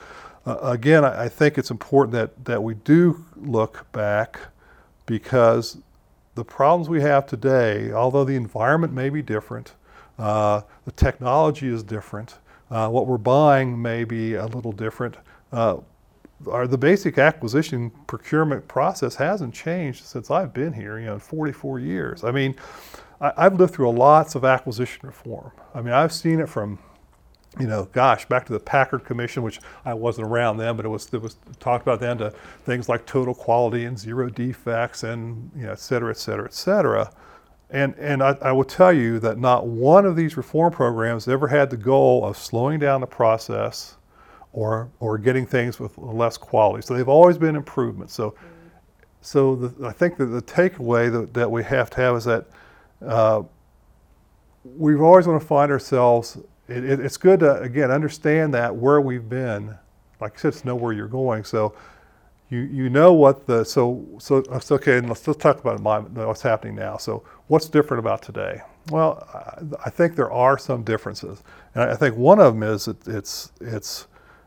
uh, 0.47 0.59
again, 0.63 1.05
I, 1.05 1.25
I 1.25 1.29
think 1.29 1.59
it's 1.59 1.71
important 1.71 2.13
that 2.13 2.45
that 2.45 2.63
we 2.63 2.75
do 2.75 3.25
look 3.37 3.91
back 3.91 4.39
because 5.07 5.79
the 6.37 6.45
problems 6.45 6.89
we 6.89 7.01
have 7.01 7.27
today, 7.27 7.91
although 7.93 8.25
the 8.25 8.37
environment 8.37 8.93
may 8.93 9.09
be 9.09 9.23
different, 9.23 9.75
uh, 10.19 10.61
the 10.85 10.93
technology 10.93 11.67
is 11.67 11.83
different, 11.83 12.37
uh, 12.71 12.89
what 12.89 13.07
we're 13.07 13.19
buying 13.19 13.81
may 13.81 14.05
be 14.05 14.35
a 14.35 14.47
little 14.47 14.73
different. 14.73 15.17
Our, 16.51 16.67
the 16.67 16.79
basic 16.79 17.19
acquisition 17.19 17.91
procurement 18.07 18.69
process 18.69 19.15
hasn't 19.17 19.55
changed 19.55 20.05
since 20.05 20.31
I've 20.31 20.53
been 20.53 20.73
here, 20.73 20.99
you 20.99 21.07
know, 21.07 21.19
44 21.19 21.81
years. 21.81 22.25
I 22.25 22.31
mean, 22.31 22.55
I, 23.21 23.45
have 23.45 23.59
lived 23.59 23.75
through 23.75 23.91
lots 23.93 24.35
of 24.35 24.45
acquisition 24.45 25.07
reform. 25.07 25.51
I 25.75 25.81
mean, 25.81 25.95
I've 25.95 26.13
seen 26.13 26.41
it 26.41 26.49
from 26.49 26.79
you 27.59 27.67
know, 27.67 27.89
gosh, 27.93 28.27
back 28.27 28.45
to 28.47 28.53
the 28.53 28.61
Packard 28.61 29.05
Commission, 29.05 29.43
which 29.43 29.61
I 29.85 29.95
wasn't 29.95 30.27
around 30.27 30.59
then, 30.59 30.77
but 30.77 30.85
it 30.85 30.89
was 30.89 31.13
it 31.13 31.23
was 31.23 31.37
talked 31.59 31.83
about 31.83 32.01
then 32.01 32.19
to 32.19 32.31
things 32.65 32.89
like 32.89 33.07
total 33.07 33.35
quality 33.35 33.85
and 33.85 33.99
zero 33.99 34.29
defects 34.29 35.03
and 35.03 35.51
you 35.57 35.63
know, 35.63 35.73
et 35.73 35.79
cetera, 35.79 36.11
et 36.11 36.19
cetera, 36.19 36.45
et 36.45 36.55
cetera. 36.55 37.11
And 37.71 37.95
and 37.97 38.23
I, 38.23 38.37
I 38.43 38.53
will 38.53 38.65
tell 38.65 38.93
you 38.93 39.19
that 39.21 39.39
not 39.39 39.67
one 39.67 40.05
of 40.05 40.17
these 40.17 40.37
reform 40.37 40.73
programs 40.73 41.27
ever 41.29 41.49
had 41.49 41.71
the 41.71 41.77
goal 41.77 42.25
of 42.25 42.37
slowing 42.37 42.79
down 42.79 43.01
the 43.01 43.07
process 43.07 43.97
or 44.57 44.89
or 45.01 45.19
getting 45.19 45.47
things 45.47 45.79
with 45.79 45.97
less 45.99 46.37
quality. 46.39 46.85
So 46.85 46.95
they've 46.95 47.09
always 47.09 47.39
been 47.39 47.55
improvements. 47.55 48.15
So 48.15 48.35
so 49.21 49.55
the, 49.55 49.87
I 49.87 49.93
think 49.93 50.17
that 50.17 50.27
the 50.27 50.43
takeaway 50.43 51.13
that, 51.13 51.35
that 51.35 51.51
we 51.51 51.63
have 51.65 51.91
to 51.91 51.97
have 51.99 52.17
is 52.17 52.25
that 52.25 52.47
uh, 53.07 53.43
we've 54.65 55.03
always 55.03 55.27
want 55.27 55.41
to 55.41 55.47
find 55.47 55.71
ourselves 55.71 56.39
it, 56.69 56.85
it, 56.85 57.01
it's 57.01 57.19
good 57.19 57.41
to 57.41 57.61
again 57.61 57.91
understand 57.91 58.55
that 58.55 58.75
where 58.75 59.01
we've 59.01 59.29
been. 59.29 59.77
Like 60.21 60.39
I 60.39 60.41
said, 60.41 60.49
it's 60.49 60.65
know 60.65 60.75
where 60.75 60.95
you're 60.95 61.07
going. 61.07 61.45
So 61.45 61.75
you 62.49 62.61
you 62.61 62.89
know 62.89 63.13
what 63.13 63.47
the 63.47 63.63
so 63.65 64.07
so 64.19 64.43
okay. 64.71 64.99
And 64.99 65.09
let's 65.09 65.29
let's 65.29 65.41
talk 65.41 65.61
about 65.61 65.81
my, 65.83 65.99
what's 66.25 66.43
happening 66.43 66.75
now. 66.75 66.97
So 66.97 67.23
what's 67.49 67.69
different 67.69 67.99
about 67.99 68.23
today? 68.23 68.63
Well, 68.91 69.29
I, 69.35 69.89
I 69.89 69.91
think 69.91 70.17
there 70.17 70.33
are 70.33 70.57
some 70.57 70.83
differences, 70.83 71.43
and 71.75 71.85
I, 71.85 71.93
I 71.93 71.95
think 71.97 72.17
one 72.17 72.41
of 72.41 72.55
them 72.55 72.63
is 72.63 72.89
it, 72.89 72.97
it's 73.07 73.53
it's 73.61 74.07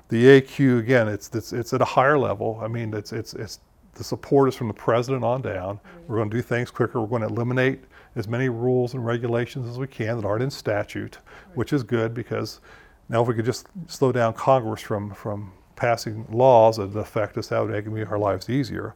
the 0.10 0.42
AQ 0.42 0.80
again. 0.80 1.08
It's 1.08 1.34
it's 1.34 1.54
it's 1.54 1.74
at 1.74 1.82
a 1.82 1.86
higher 1.86 2.18
level. 2.18 2.60
I 2.62 2.68
mean, 2.68 2.94
it's 2.94 3.14
it's 3.14 3.34
it's 3.34 3.60
the 3.94 4.04
support 4.04 4.50
is 4.50 4.56
from 4.56 4.68
the 4.68 4.74
president 4.74 5.24
on 5.24 5.42
down. 5.42 5.78
Mm-hmm. 5.78 6.08
We're 6.08 6.18
going 6.18 6.30
to 6.30 6.38
do 6.38 6.42
things 6.42 6.72
quicker. 6.72 7.02
We're 7.02 7.08
going 7.08 7.22
to 7.22 7.28
eliminate 7.28 7.84
as 8.16 8.28
many 8.28 8.50
rules 8.50 8.94
and 8.94 9.06
regulations 9.06 9.68
as 9.68 9.78
we 9.78 9.88
can 9.88 10.18
that 10.18 10.26
aren't 10.26 10.44
in 10.44 10.50
statute, 10.50 11.18
which 11.54 11.74
is 11.74 11.84
good 11.84 12.14
because 12.14 12.60
now 13.10 13.22
if 13.22 13.28
we 13.28 13.34
could 13.34 13.46
just 13.46 13.68
slow 13.88 14.12
down 14.12 14.34
Congress 14.34 14.82
from, 14.82 15.14
from 15.14 15.52
passing 15.76 16.26
laws 16.32 16.78
that 16.78 16.98
affect 16.98 17.38
us, 17.38 17.48
that 17.48 17.60
would 17.60 17.92
make 17.92 18.10
our 18.10 18.18
lives 18.18 18.50
easier. 18.50 18.96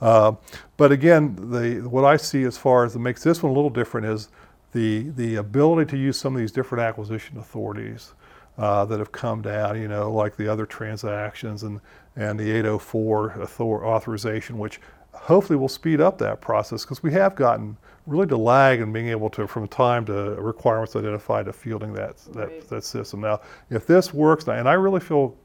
Uh, 0.00 0.32
but 0.76 0.90
again, 0.90 1.36
the, 1.50 1.88
what 1.88 2.04
I 2.04 2.16
see 2.16 2.42
as 2.44 2.58
far 2.58 2.84
as 2.84 2.92
that 2.92 2.98
makes 2.98 3.22
this 3.22 3.42
one 3.42 3.52
a 3.52 3.54
little 3.54 3.70
different 3.70 4.06
is 4.06 4.28
the, 4.72 5.10
the 5.10 5.36
ability 5.36 5.90
to 5.92 5.96
use 5.96 6.18
some 6.18 6.34
of 6.34 6.40
these 6.40 6.52
different 6.52 6.82
acquisition 6.82 7.38
authorities 7.38 8.14
uh, 8.58 8.84
that 8.84 8.98
have 8.98 9.12
come 9.12 9.42
down, 9.42 9.80
you 9.80 9.88
know, 9.88 10.12
like 10.12 10.36
the 10.36 10.48
other 10.48 10.66
transactions 10.66 11.62
and, 11.62 11.80
and 12.16 12.38
the 12.38 12.50
804 12.50 13.42
author- 13.42 13.86
authorization, 13.86 14.58
which 14.58 14.80
hopefully 15.12 15.56
will 15.56 15.68
speed 15.68 16.00
up 16.00 16.18
that 16.18 16.40
process 16.40 16.84
because 16.84 17.02
we 17.02 17.12
have 17.12 17.34
gotten 17.34 17.76
really 18.06 18.26
to 18.26 18.36
lag 18.36 18.80
in 18.80 18.92
being 18.92 19.08
able 19.08 19.30
to, 19.30 19.46
from 19.46 19.68
time 19.68 20.04
to 20.04 20.34
requirements 20.34 20.96
identified 20.96 21.46
to 21.46 21.52
fielding 21.52 21.92
that, 21.92 22.18
that, 22.32 22.48
right. 22.48 22.68
that 22.68 22.84
system. 22.84 23.20
Now, 23.20 23.40
if 23.70 23.86
this 23.86 24.12
works, 24.12 24.48
and 24.48 24.68
I 24.68 24.72
really 24.72 25.00
feel 25.00 25.36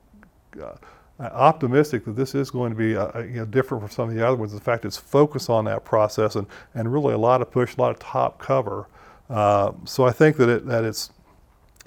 uh, 0.62 0.74
optimistic 1.20 2.06
that 2.06 2.16
this 2.16 2.36
is 2.36 2.52
going 2.52 2.72
to 2.72 2.78
be 2.78 2.96
uh, 2.96 3.20
you 3.22 3.38
know, 3.38 3.46
different 3.46 3.84
from 3.84 3.92
some 3.92 4.10
of 4.10 4.16
the 4.16 4.26
other 4.26 4.38
ones. 4.38 4.54
In 4.54 4.60
fact, 4.60 4.86
it's 4.86 4.98
focused 4.98 5.50
on 5.50 5.66
that 5.66 5.84
process 5.84 6.36
and, 6.36 6.48
and 6.76 6.92
really 6.92 7.14
a 7.14 7.18
lot 7.18 7.42
of 7.42 7.50
push, 7.52 7.76
a 7.78 7.82
lot 7.82 7.92
of 7.92 8.00
top 8.00 8.40
cover. 8.40 8.88
Uh, 9.30 9.72
so 9.86 10.06
I 10.06 10.12
think 10.12 10.38
that 10.38 10.50
it, 10.50 10.66
that 10.68 10.84
it's 10.84 11.12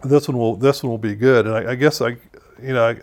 this 0.03 0.29
one 0.29 0.37
will 0.39 0.57
this 0.57 0.83
one 0.83 0.91
will 0.91 0.99
be 0.99 1.15
good. 1.15 1.47
And 1.47 1.55
I, 1.55 1.73
I 1.73 1.75
guess 1.75 2.01
I 2.01 2.11
you 2.63 2.75
know 2.75 2.89
I, 2.89 2.97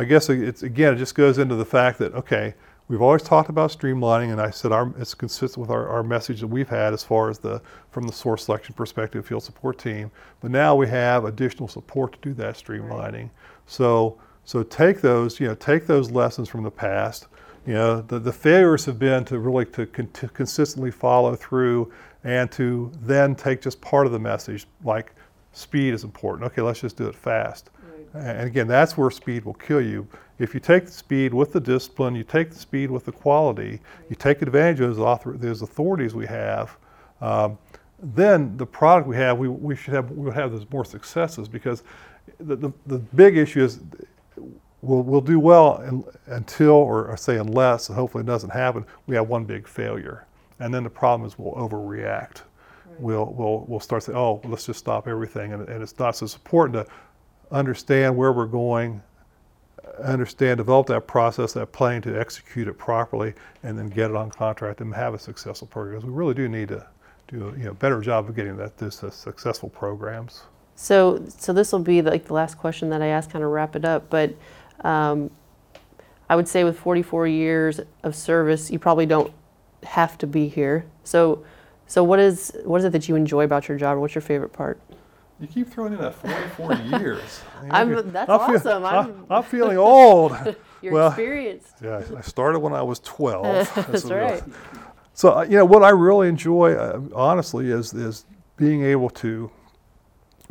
I 0.00 0.04
guess 0.04 0.28
it's 0.28 0.62
again 0.62 0.94
it 0.94 0.96
just 0.96 1.14
goes 1.14 1.38
into 1.38 1.54
the 1.56 1.64
fact 1.64 1.98
that 1.98 2.14
okay 2.14 2.54
We've 2.90 3.02
always 3.02 3.22
talked 3.22 3.50
about 3.50 3.70
streamlining, 3.70 4.32
and 4.32 4.40
I 4.40 4.50
said 4.50 4.72
our, 4.72 4.92
it's 4.98 5.14
consistent 5.14 5.58
with 5.58 5.70
our, 5.70 5.88
our 5.88 6.02
message 6.02 6.40
that 6.40 6.48
we've 6.48 6.68
had 6.68 6.92
as 6.92 7.04
far 7.04 7.30
as 7.30 7.38
the 7.38 7.62
from 7.92 8.08
the 8.08 8.12
source 8.12 8.46
selection 8.46 8.74
perspective 8.74 9.24
field 9.24 9.44
support 9.44 9.78
team. 9.78 10.10
But 10.40 10.50
now 10.50 10.74
we 10.74 10.88
have 10.88 11.24
additional 11.24 11.68
support 11.68 12.14
to 12.14 12.18
do 12.20 12.34
that 12.34 12.56
streamlining. 12.56 13.12
Right. 13.12 13.30
So 13.66 14.18
so 14.44 14.64
take 14.64 15.02
those 15.02 15.38
you 15.38 15.46
know 15.46 15.54
take 15.54 15.86
those 15.86 16.10
lessons 16.10 16.48
from 16.48 16.64
the 16.64 16.70
past. 16.72 17.28
You 17.64 17.74
know 17.74 18.00
the, 18.00 18.18
the 18.18 18.32
failures 18.32 18.86
have 18.86 18.98
been 18.98 19.24
to 19.26 19.38
really 19.38 19.66
to, 19.66 19.86
con- 19.86 20.10
to 20.14 20.26
consistently 20.26 20.90
follow 20.90 21.36
through 21.36 21.92
and 22.24 22.50
to 22.50 22.90
then 23.02 23.36
take 23.36 23.62
just 23.62 23.80
part 23.80 24.04
of 24.04 24.10
the 24.10 24.18
message 24.18 24.66
like 24.82 25.14
speed 25.52 25.94
is 25.94 26.04
important. 26.04 26.50
Okay, 26.52 26.62
let's 26.62 26.80
just 26.80 26.96
do 26.96 27.06
it 27.06 27.14
fast. 27.14 27.70
Right. 28.14 28.24
And 28.24 28.48
again, 28.48 28.66
that's 28.66 28.96
where 28.96 29.10
speed 29.10 29.44
will 29.44 29.54
kill 29.54 29.80
you 29.80 30.06
if 30.40 30.54
you 30.54 30.60
take 30.60 30.86
the 30.86 30.90
speed 30.90 31.34
with 31.34 31.52
the 31.52 31.60
discipline, 31.60 32.14
you 32.14 32.24
take 32.24 32.50
the 32.50 32.58
speed 32.58 32.90
with 32.90 33.04
the 33.04 33.12
quality, 33.12 33.78
you 34.08 34.16
take 34.16 34.40
advantage 34.40 34.80
of 34.80 34.96
those, 34.96 34.98
author, 34.98 35.36
those 35.36 35.60
authorities 35.60 36.14
we 36.14 36.26
have, 36.26 36.78
um, 37.20 37.58
then 38.02 38.56
the 38.56 38.64
product 38.64 39.06
we 39.06 39.16
have, 39.16 39.36
we, 39.36 39.48
we 39.48 39.76
should 39.76 39.92
have, 39.92 40.10
we 40.10 40.24
would 40.24 40.34
have 40.34 40.50
those 40.50 40.64
more 40.70 40.86
successes 40.86 41.46
because 41.46 41.82
the, 42.38 42.56
the, 42.56 42.72
the 42.86 42.98
big 42.98 43.36
issue 43.36 43.62
is 43.62 43.80
we'll, 44.80 45.02
we'll 45.02 45.20
do 45.20 45.38
well 45.38 45.82
in, 45.82 46.02
until, 46.26 46.70
or, 46.70 47.08
or 47.08 47.18
say 47.18 47.36
unless, 47.36 47.90
and 47.90 47.96
hopefully 47.96 48.22
it 48.22 48.26
doesn't 48.26 48.50
happen, 48.50 48.86
we 49.06 49.14
have 49.14 49.28
one 49.28 49.44
big 49.44 49.68
failure. 49.68 50.26
And 50.58 50.72
then 50.72 50.84
the 50.84 50.90
problem 50.90 51.28
is 51.28 51.38
we'll 51.38 51.52
overreact. 51.52 52.42
We'll, 53.00 53.26
we'll, 53.26 53.64
we'll 53.66 53.80
start 53.80 54.02
saying, 54.04 54.18
oh, 54.18 54.40
let's 54.44 54.66
just 54.66 54.78
stop 54.78 55.08
everything. 55.08 55.52
And, 55.52 55.68
and 55.68 55.82
it's 55.82 55.98
not 55.98 56.16
so 56.16 56.26
important 56.26 56.86
to 56.86 56.92
understand 57.50 58.16
where 58.16 58.32
we're 58.32 58.46
going, 58.46 59.02
understand, 60.02 60.58
develop 60.58 60.86
that 60.88 61.06
process, 61.06 61.52
that 61.54 61.72
plan 61.72 62.02
to 62.02 62.18
execute 62.18 62.68
it 62.68 62.78
properly, 62.78 63.34
and 63.62 63.78
then 63.78 63.88
get 63.88 64.10
it 64.10 64.16
on 64.16 64.30
contract 64.30 64.80
and 64.80 64.94
have 64.94 65.14
a 65.14 65.18
successful 65.18 65.66
program. 65.66 65.96
Because 65.96 66.08
we 66.08 66.14
really 66.14 66.34
do 66.34 66.48
need 66.48 66.68
to 66.68 66.86
do 67.28 67.48
a 67.48 67.58
you 67.58 67.64
know, 67.64 67.74
better 67.74 68.00
job 68.00 68.28
of 68.28 68.34
getting 68.34 68.56
that 68.56 68.76
this 68.76 69.02
uh, 69.04 69.10
successful 69.10 69.68
programs. 69.68 70.42
So, 70.74 71.24
so 71.28 71.52
this 71.52 71.72
will 71.72 71.80
be 71.80 72.02
like 72.02 72.24
the 72.26 72.32
last 72.34 72.58
question 72.58 72.90
that 72.90 73.02
I 73.02 73.08
ask, 73.08 73.30
kind 73.30 73.44
of 73.44 73.50
wrap 73.50 73.76
it 73.76 73.84
up. 73.84 74.08
But 74.10 74.34
um, 74.80 75.30
I 76.28 76.36
would 76.36 76.48
say 76.48 76.64
with 76.64 76.78
44 76.78 77.26
years 77.26 77.80
of 78.02 78.16
service, 78.16 78.70
you 78.70 78.78
probably 78.78 79.06
don't 79.06 79.32
have 79.82 80.16
to 80.18 80.26
be 80.26 80.48
here. 80.48 80.86
So, 81.04 81.44
so 81.90 82.04
what 82.04 82.20
is 82.20 82.56
what 82.62 82.78
is 82.78 82.84
it 82.84 82.92
that 82.92 83.08
you 83.08 83.16
enjoy 83.16 83.42
about 83.42 83.66
your 83.66 83.76
job? 83.76 83.98
What's 83.98 84.14
your 84.14 84.22
favorite 84.22 84.52
part? 84.52 84.80
You 85.40 85.48
keep 85.48 85.68
throwing 85.68 85.92
in 85.92 85.98
that 85.98 86.14
44 86.14 86.74
years. 87.00 87.40
I'm, 87.68 88.12
that's 88.12 88.30
I'm 88.30 88.40
awesome. 88.40 88.60
Feel, 88.60 88.86
I'm, 88.86 89.26
I'm, 89.28 89.42
feeling 89.54 89.76
old. 89.76 90.32
You're 90.82 90.92
well, 90.92 91.08
experienced. 91.08 91.74
Yeah, 91.82 92.00
I 92.16 92.20
started 92.20 92.60
when 92.60 92.74
I 92.74 92.82
was 92.82 93.00
12. 93.00 93.42
that's, 93.42 93.86
that's 93.88 94.04
right. 94.04 94.40
So, 95.14 95.38
uh, 95.38 95.42
you 95.42 95.56
know, 95.56 95.64
what 95.64 95.82
I 95.82 95.88
really 95.88 96.28
enjoy, 96.28 96.74
uh, 96.74 97.00
honestly, 97.12 97.70
is, 97.70 97.92
is 97.92 98.24
being 98.56 98.84
able 98.84 99.10
to, 99.10 99.50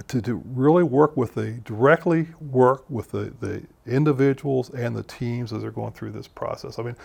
to, 0.07 0.21
to 0.21 0.43
really 0.53 0.83
work 0.83 1.15
with 1.15 1.35
the, 1.35 1.51
directly 1.63 2.27
work 2.41 2.83
with 2.89 3.11
the, 3.11 3.33
the 3.39 3.63
individuals 3.85 4.71
and 4.71 4.93
the 4.93 5.03
teams 5.03 5.53
as 5.53 5.61
they're 5.61 5.71
going 5.71 5.93
through 5.93 6.11
this 6.11 6.27
process. 6.27 6.79
I 6.79 6.83
mean, 6.83 6.97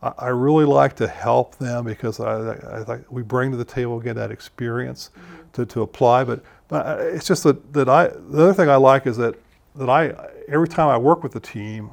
I, 0.00 0.28
really 0.28 0.64
like 0.64 0.94
to 0.96 1.08
help 1.08 1.56
them 1.56 1.84
because 1.84 2.20
I, 2.20 2.52
I, 2.52 3.00
we 3.10 3.22
bring 3.22 3.50
to 3.50 3.56
the 3.56 3.64
table, 3.64 3.98
again, 3.98 4.14
that 4.14 4.30
experience 4.30 5.10
mm-hmm. 5.10 5.50
to, 5.54 5.66
to 5.66 5.82
apply. 5.82 6.22
But 6.24 6.44
but 6.68 7.00
it's 7.00 7.26
just 7.26 7.42
that, 7.44 7.72
that 7.72 7.88
I, 7.88 8.08
the 8.08 8.44
other 8.44 8.54
thing 8.54 8.68
I 8.68 8.76
like 8.76 9.06
is 9.06 9.16
that, 9.16 9.34
that 9.74 9.88
I, 9.88 10.14
every 10.48 10.68
time 10.68 10.88
I 10.88 10.98
work 10.98 11.22
with 11.22 11.32
the 11.32 11.40
team, 11.40 11.90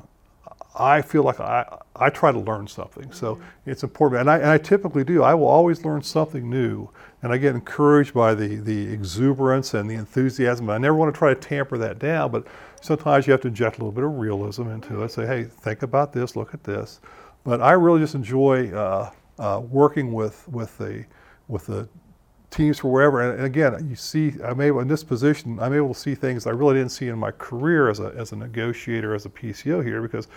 I 0.78 1.02
feel 1.02 1.24
like 1.24 1.40
I, 1.40 1.80
I 1.96 2.10
try 2.10 2.34
to 2.34 2.40
learn 2.40 2.68
something. 2.68 3.12
So 3.14 3.36
mm-hmm. 3.36 3.70
it's 3.70 3.84
important. 3.84 4.22
And 4.22 4.30
I, 4.30 4.38
and 4.38 4.50
I 4.50 4.58
typically 4.58 5.06
do. 5.06 5.24
I 5.24 5.34
will 5.34 5.48
always 5.48 5.86
learn 5.86 6.04
something 6.04 6.50
new. 6.50 6.90
And 7.24 7.32
I 7.32 7.38
get 7.38 7.56
encouraged 7.56 8.14
by 8.14 8.36
the, 8.36 8.58
the 8.58 8.94
exuberance 8.94 9.74
and 9.74 9.90
the 9.90 9.96
enthusiasm. 9.96 10.70
I 10.70 10.78
never 10.78 10.96
want 10.96 11.14
to 11.14 11.18
try 11.18 11.34
to 11.34 11.40
tamper 11.40 11.78
that 11.78 11.98
down, 11.98 12.30
but 12.30 12.46
sometimes 12.82 13.26
you 13.26 13.32
have 13.32 13.42
to 13.42 13.48
inject 13.48 13.78
a 13.78 13.80
little 13.80 13.94
bit 13.94 14.04
of 14.04 14.20
realism 14.20 14.68
into 14.68 15.02
it. 15.02 15.12
Say, 15.12 15.26
hey, 15.26 15.46
think 15.46 15.82
about 15.82 16.14
this, 16.14 16.36
look 16.36 16.54
at 16.54 16.64
this. 16.64 17.00
But 17.46 17.62
I 17.62 17.72
really 17.72 18.02
just 18.02 18.16
enjoy 18.16 18.72
uh, 18.72 19.12
uh, 19.40 19.62
working 19.62 20.12
with, 20.12 20.46
with, 20.50 20.78
the, 20.78 21.06
with 21.48 21.68
the 21.68 21.88
teams 22.50 22.80
for 22.80 22.92
wherever. 22.92 23.22
And, 23.22 23.38
and, 23.38 23.46
again, 23.46 23.88
you 23.90 23.96
see, 23.96 24.34
I'm 24.44 24.60
able 24.62 24.80
in 24.80 24.88
this 24.88 25.04
position, 25.04 25.60
I'm 25.60 25.74
able 25.74 25.94
to 25.94 26.00
see 26.00 26.16
things 26.16 26.48
I 26.48 26.52
really 26.52 26.76
didn't 26.76 26.92
see 26.92 27.08
in 27.08 27.20
my 27.20 27.32
career 27.32 27.90
as 27.90 28.00
a 28.00 28.14
as 28.18 28.32
a 28.32 28.36
negotiator, 28.36 29.14
as 29.14 29.26
a 29.26 29.30
PCO 29.30 29.84
here. 29.86 30.02
Because, 30.02 30.28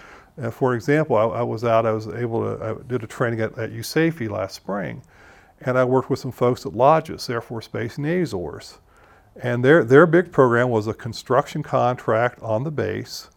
uh, 0.41 0.51
for 0.51 0.75
example, 0.75 1.17
I, 1.17 1.25
I, 1.25 1.43
was 1.43 1.65
out, 1.65 1.87
I 1.87 1.93
was 1.93 2.09
able 2.09 2.43
to, 2.43 2.65
I 2.65 2.89
did 2.89 3.03
a 3.03 3.07
training 3.07 3.41
at, 3.41 3.57
at 3.59 3.73
USAFE 3.73 4.31
last 4.31 4.55
spring, 4.55 5.03
and 5.61 5.79
I 5.79 5.85
worked 5.85 6.11
with 6.11 6.19
some 6.19 6.33
folks 6.33 6.67
at 6.67 6.73
Lajes 6.73 7.31
Air 7.31 7.41
Force 7.41 7.69
Base 7.69 7.99
in 7.99 8.05
Azores, 8.05 8.79
and 9.37 9.65
their 9.65 9.85
their 9.85 10.07
big 10.07 10.33
program 10.33 10.71
was 10.71 10.87
a 10.87 10.95
construction 10.95 11.63
contract 11.63 12.41
on 12.43 12.65
the 12.65 12.71
base 12.71 13.31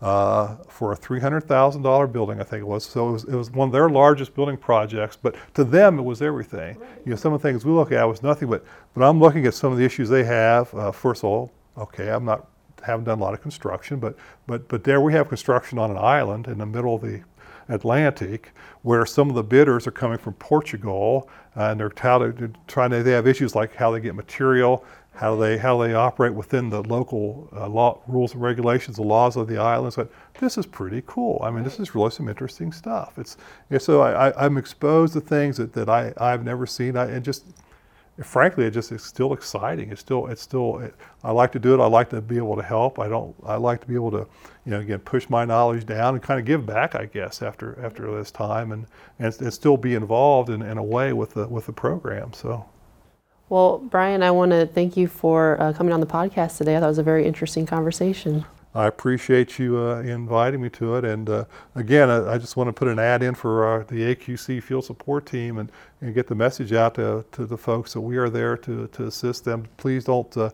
uh, 0.00 0.56
for 0.68 0.92
a 0.92 0.96
$300,000 0.96 2.12
building, 2.12 2.40
I 2.40 2.44
think 2.44 2.60
it 2.60 2.66
was. 2.66 2.84
So 2.84 3.08
it 3.08 3.12
was, 3.12 3.24
it 3.24 3.34
was, 3.34 3.50
one 3.50 3.68
of 3.68 3.72
their 3.72 3.88
largest 3.88 4.34
building 4.34 4.56
projects, 4.56 5.16
but 5.20 5.34
to 5.54 5.64
them 5.64 5.98
it 5.98 6.02
was 6.02 6.22
everything. 6.22 6.78
Right. 6.78 6.88
You 7.04 7.10
know, 7.10 7.16
some 7.16 7.32
of 7.32 7.42
the 7.42 7.48
things 7.48 7.64
we 7.64 7.72
look 7.72 7.90
at 7.90 8.04
was 8.04 8.22
nothing, 8.22 8.48
but, 8.48 8.64
but 8.94 9.02
I'm 9.02 9.18
looking 9.18 9.46
at 9.46 9.54
some 9.54 9.72
of 9.72 9.78
the 9.78 9.84
issues 9.84 10.08
they 10.08 10.24
have. 10.24 10.72
Uh, 10.72 10.92
first 10.92 11.20
of 11.20 11.24
all, 11.24 11.52
okay, 11.76 12.10
I'm 12.10 12.24
not, 12.24 12.46
haven't 12.82 13.06
done 13.06 13.18
a 13.18 13.22
lot 13.22 13.34
of 13.34 13.42
construction, 13.42 13.98
but, 13.98 14.14
but, 14.46 14.68
but 14.68 14.84
there 14.84 15.00
we 15.00 15.12
have 15.14 15.28
construction 15.28 15.78
on 15.78 15.90
an 15.90 15.98
island 15.98 16.46
in 16.46 16.58
the 16.58 16.66
middle 16.66 16.94
of 16.94 17.02
the 17.02 17.22
Atlantic, 17.68 18.52
where 18.82 19.04
some 19.04 19.28
of 19.28 19.34
the 19.34 19.42
bidders 19.42 19.86
are 19.86 19.90
coming 19.90 20.16
from 20.16 20.32
Portugal, 20.34 21.28
uh, 21.56 21.64
and 21.64 21.80
they're, 21.80 21.88
trying 21.90 22.90
to, 22.90 23.02
they 23.02 23.10
have 23.10 23.26
issues 23.26 23.54
like 23.54 23.74
how 23.74 23.90
they 23.90 24.00
get 24.00 24.14
material, 24.14 24.84
how 25.18 25.34
they 25.34 25.58
how 25.58 25.76
they 25.82 25.94
operate 25.94 26.32
within 26.32 26.70
the 26.70 26.80
local 26.82 27.48
uh, 27.52 27.68
law, 27.68 28.00
rules 28.06 28.34
and 28.34 28.40
regulations, 28.40 28.96
the 28.96 29.02
laws 29.02 29.36
of 29.36 29.48
the 29.48 29.58
islands. 29.58 29.96
But 29.96 30.12
this 30.38 30.56
is 30.56 30.64
pretty 30.64 31.02
cool. 31.08 31.40
I 31.42 31.50
mean, 31.50 31.64
this 31.64 31.80
is 31.80 31.92
really 31.92 32.12
some 32.12 32.28
interesting 32.28 32.70
stuff. 32.70 33.18
It's 33.18 33.36
so 33.84 34.00
I, 34.00 34.28
I, 34.28 34.46
am 34.46 34.56
exposed 34.56 35.14
to 35.14 35.20
things 35.20 35.56
that, 35.56 35.72
that 35.72 35.88
I 35.88 36.12
I've 36.18 36.44
never 36.44 36.66
seen. 36.66 36.96
I 36.96 37.06
and 37.10 37.24
just 37.24 37.46
frankly, 38.22 38.66
it 38.66 38.70
just 38.70 38.92
it's 38.92 39.04
still 39.04 39.32
exciting. 39.32 39.90
It's 39.90 40.00
still 40.00 40.28
it's 40.28 40.40
still 40.40 40.78
it, 40.78 40.94
I 41.24 41.32
like 41.32 41.50
to 41.50 41.58
do 41.58 41.74
it. 41.74 41.82
I 41.82 41.88
like 41.88 42.10
to 42.10 42.20
be 42.20 42.36
able 42.36 42.54
to 42.54 42.62
help. 42.62 43.00
I 43.00 43.08
don't 43.08 43.34
I 43.44 43.56
like 43.56 43.80
to 43.80 43.88
be 43.88 43.96
able 43.96 44.12
to 44.12 44.26
you 44.66 44.70
know 44.70 44.78
again 44.78 45.00
push 45.00 45.28
my 45.28 45.44
knowledge 45.44 45.84
down 45.84 46.14
and 46.14 46.22
kind 46.22 46.38
of 46.38 46.46
give 46.46 46.64
back. 46.64 46.94
I 46.94 47.06
guess 47.06 47.42
after 47.42 47.76
after 47.84 48.16
this 48.16 48.30
time 48.30 48.70
and 48.70 48.86
and, 49.18 49.36
and 49.40 49.52
still 49.52 49.76
be 49.76 49.96
involved 49.96 50.48
in, 50.48 50.62
in 50.62 50.78
a 50.78 50.84
way 50.84 51.12
with 51.12 51.34
the 51.34 51.48
with 51.48 51.66
the 51.66 51.72
program. 51.72 52.32
So. 52.32 52.64
Well, 53.48 53.78
Brian, 53.78 54.22
I 54.22 54.30
want 54.30 54.50
to 54.52 54.66
thank 54.66 54.96
you 54.96 55.08
for 55.08 55.60
uh, 55.60 55.72
coming 55.72 55.92
on 55.92 56.00
the 56.00 56.06
podcast 56.06 56.58
today. 56.58 56.76
I 56.76 56.80
thought 56.80 56.86
it 56.86 56.90
was 56.90 56.98
a 56.98 57.02
very 57.02 57.26
interesting 57.26 57.64
conversation. 57.64 58.44
I 58.74 58.86
appreciate 58.86 59.58
you 59.58 59.78
uh, 59.78 60.00
inviting 60.00 60.60
me 60.60 60.68
to 60.70 60.96
it. 60.96 61.04
And 61.04 61.30
uh, 61.30 61.44
again, 61.74 62.10
I, 62.10 62.34
I, 62.34 62.38
just 62.38 62.56
want 62.56 62.68
to 62.68 62.72
put 62.72 62.86
an 62.86 62.98
ad 62.98 63.22
in 63.22 63.34
for 63.34 63.80
uh, 63.80 63.84
the 63.84 64.14
AQC 64.14 64.62
field 64.62 64.84
support 64.84 65.24
team 65.24 65.58
and, 65.58 65.72
and 66.02 66.14
get 66.14 66.26
the 66.26 66.34
message 66.34 66.74
out 66.74 66.94
to, 66.96 67.24
to 67.32 67.46
the 67.46 67.56
folks 67.56 67.94
that 67.94 68.02
we 68.02 68.18
are 68.18 68.28
there 68.28 68.56
to, 68.58 68.86
to 68.88 69.06
assist 69.06 69.46
them. 69.46 69.66
Please 69.78 70.04
don't, 70.04 70.36
uh, 70.36 70.50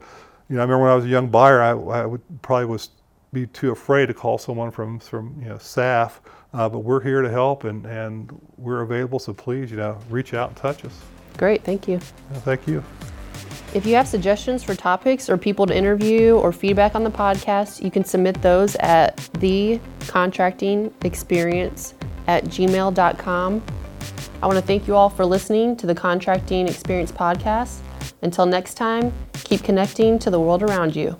you 0.48 0.56
know, 0.56 0.60
I 0.60 0.64
remember 0.64 0.84
when 0.84 0.90
I 0.92 0.94
was 0.94 1.04
a 1.04 1.08
young 1.08 1.28
buyer, 1.28 1.60
I, 1.60 1.70
I 1.70 2.06
would 2.06 2.22
probably 2.42 2.66
was 2.66 2.90
be 3.32 3.48
too 3.48 3.72
afraid 3.72 4.06
to 4.06 4.14
call 4.14 4.38
someone 4.38 4.70
from, 4.70 5.00
from 5.00 5.36
you 5.42 5.48
know, 5.48 5.56
SAF, 5.56 6.20
uh, 6.52 6.68
but 6.68 6.78
we're 6.78 7.02
here 7.02 7.20
to 7.20 7.28
help 7.28 7.64
and, 7.64 7.84
and 7.84 8.40
we're 8.56 8.82
available. 8.82 9.18
So 9.18 9.34
please, 9.34 9.72
you 9.72 9.76
know, 9.76 9.98
reach 10.08 10.32
out 10.32 10.50
and 10.50 10.56
touch 10.56 10.84
us. 10.84 10.94
Great, 11.36 11.64
thank 11.64 11.88
you. 11.88 11.98
thank 12.44 12.66
you. 12.66 12.82
If 13.74 13.84
you 13.86 13.94
have 13.96 14.06
suggestions 14.06 14.62
for 14.62 14.76
topics 14.76 15.28
or 15.28 15.36
people 15.36 15.66
to 15.66 15.76
interview 15.76 16.36
or 16.36 16.52
feedback 16.52 16.94
on 16.94 17.02
the 17.02 17.10
podcast, 17.10 17.82
you 17.82 17.90
can 17.90 18.04
submit 18.04 18.40
those 18.40 18.76
at 18.76 19.16
thecontractingexperience 19.16 21.94
at 22.28 22.44
gmail.com. 22.44 23.62
I 24.42 24.46
want 24.46 24.58
to 24.58 24.64
thank 24.64 24.86
you 24.86 24.94
all 24.94 25.10
for 25.10 25.26
listening 25.26 25.76
to 25.78 25.86
the 25.86 25.94
Contracting 25.94 26.68
Experience 26.68 27.10
podcast. 27.10 27.80
Until 28.22 28.46
next 28.46 28.74
time, 28.74 29.12
keep 29.32 29.64
connecting 29.64 30.20
to 30.20 30.30
the 30.30 30.38
world 30.38 30.62
around 30.62 30.94
you. 30.94 31.18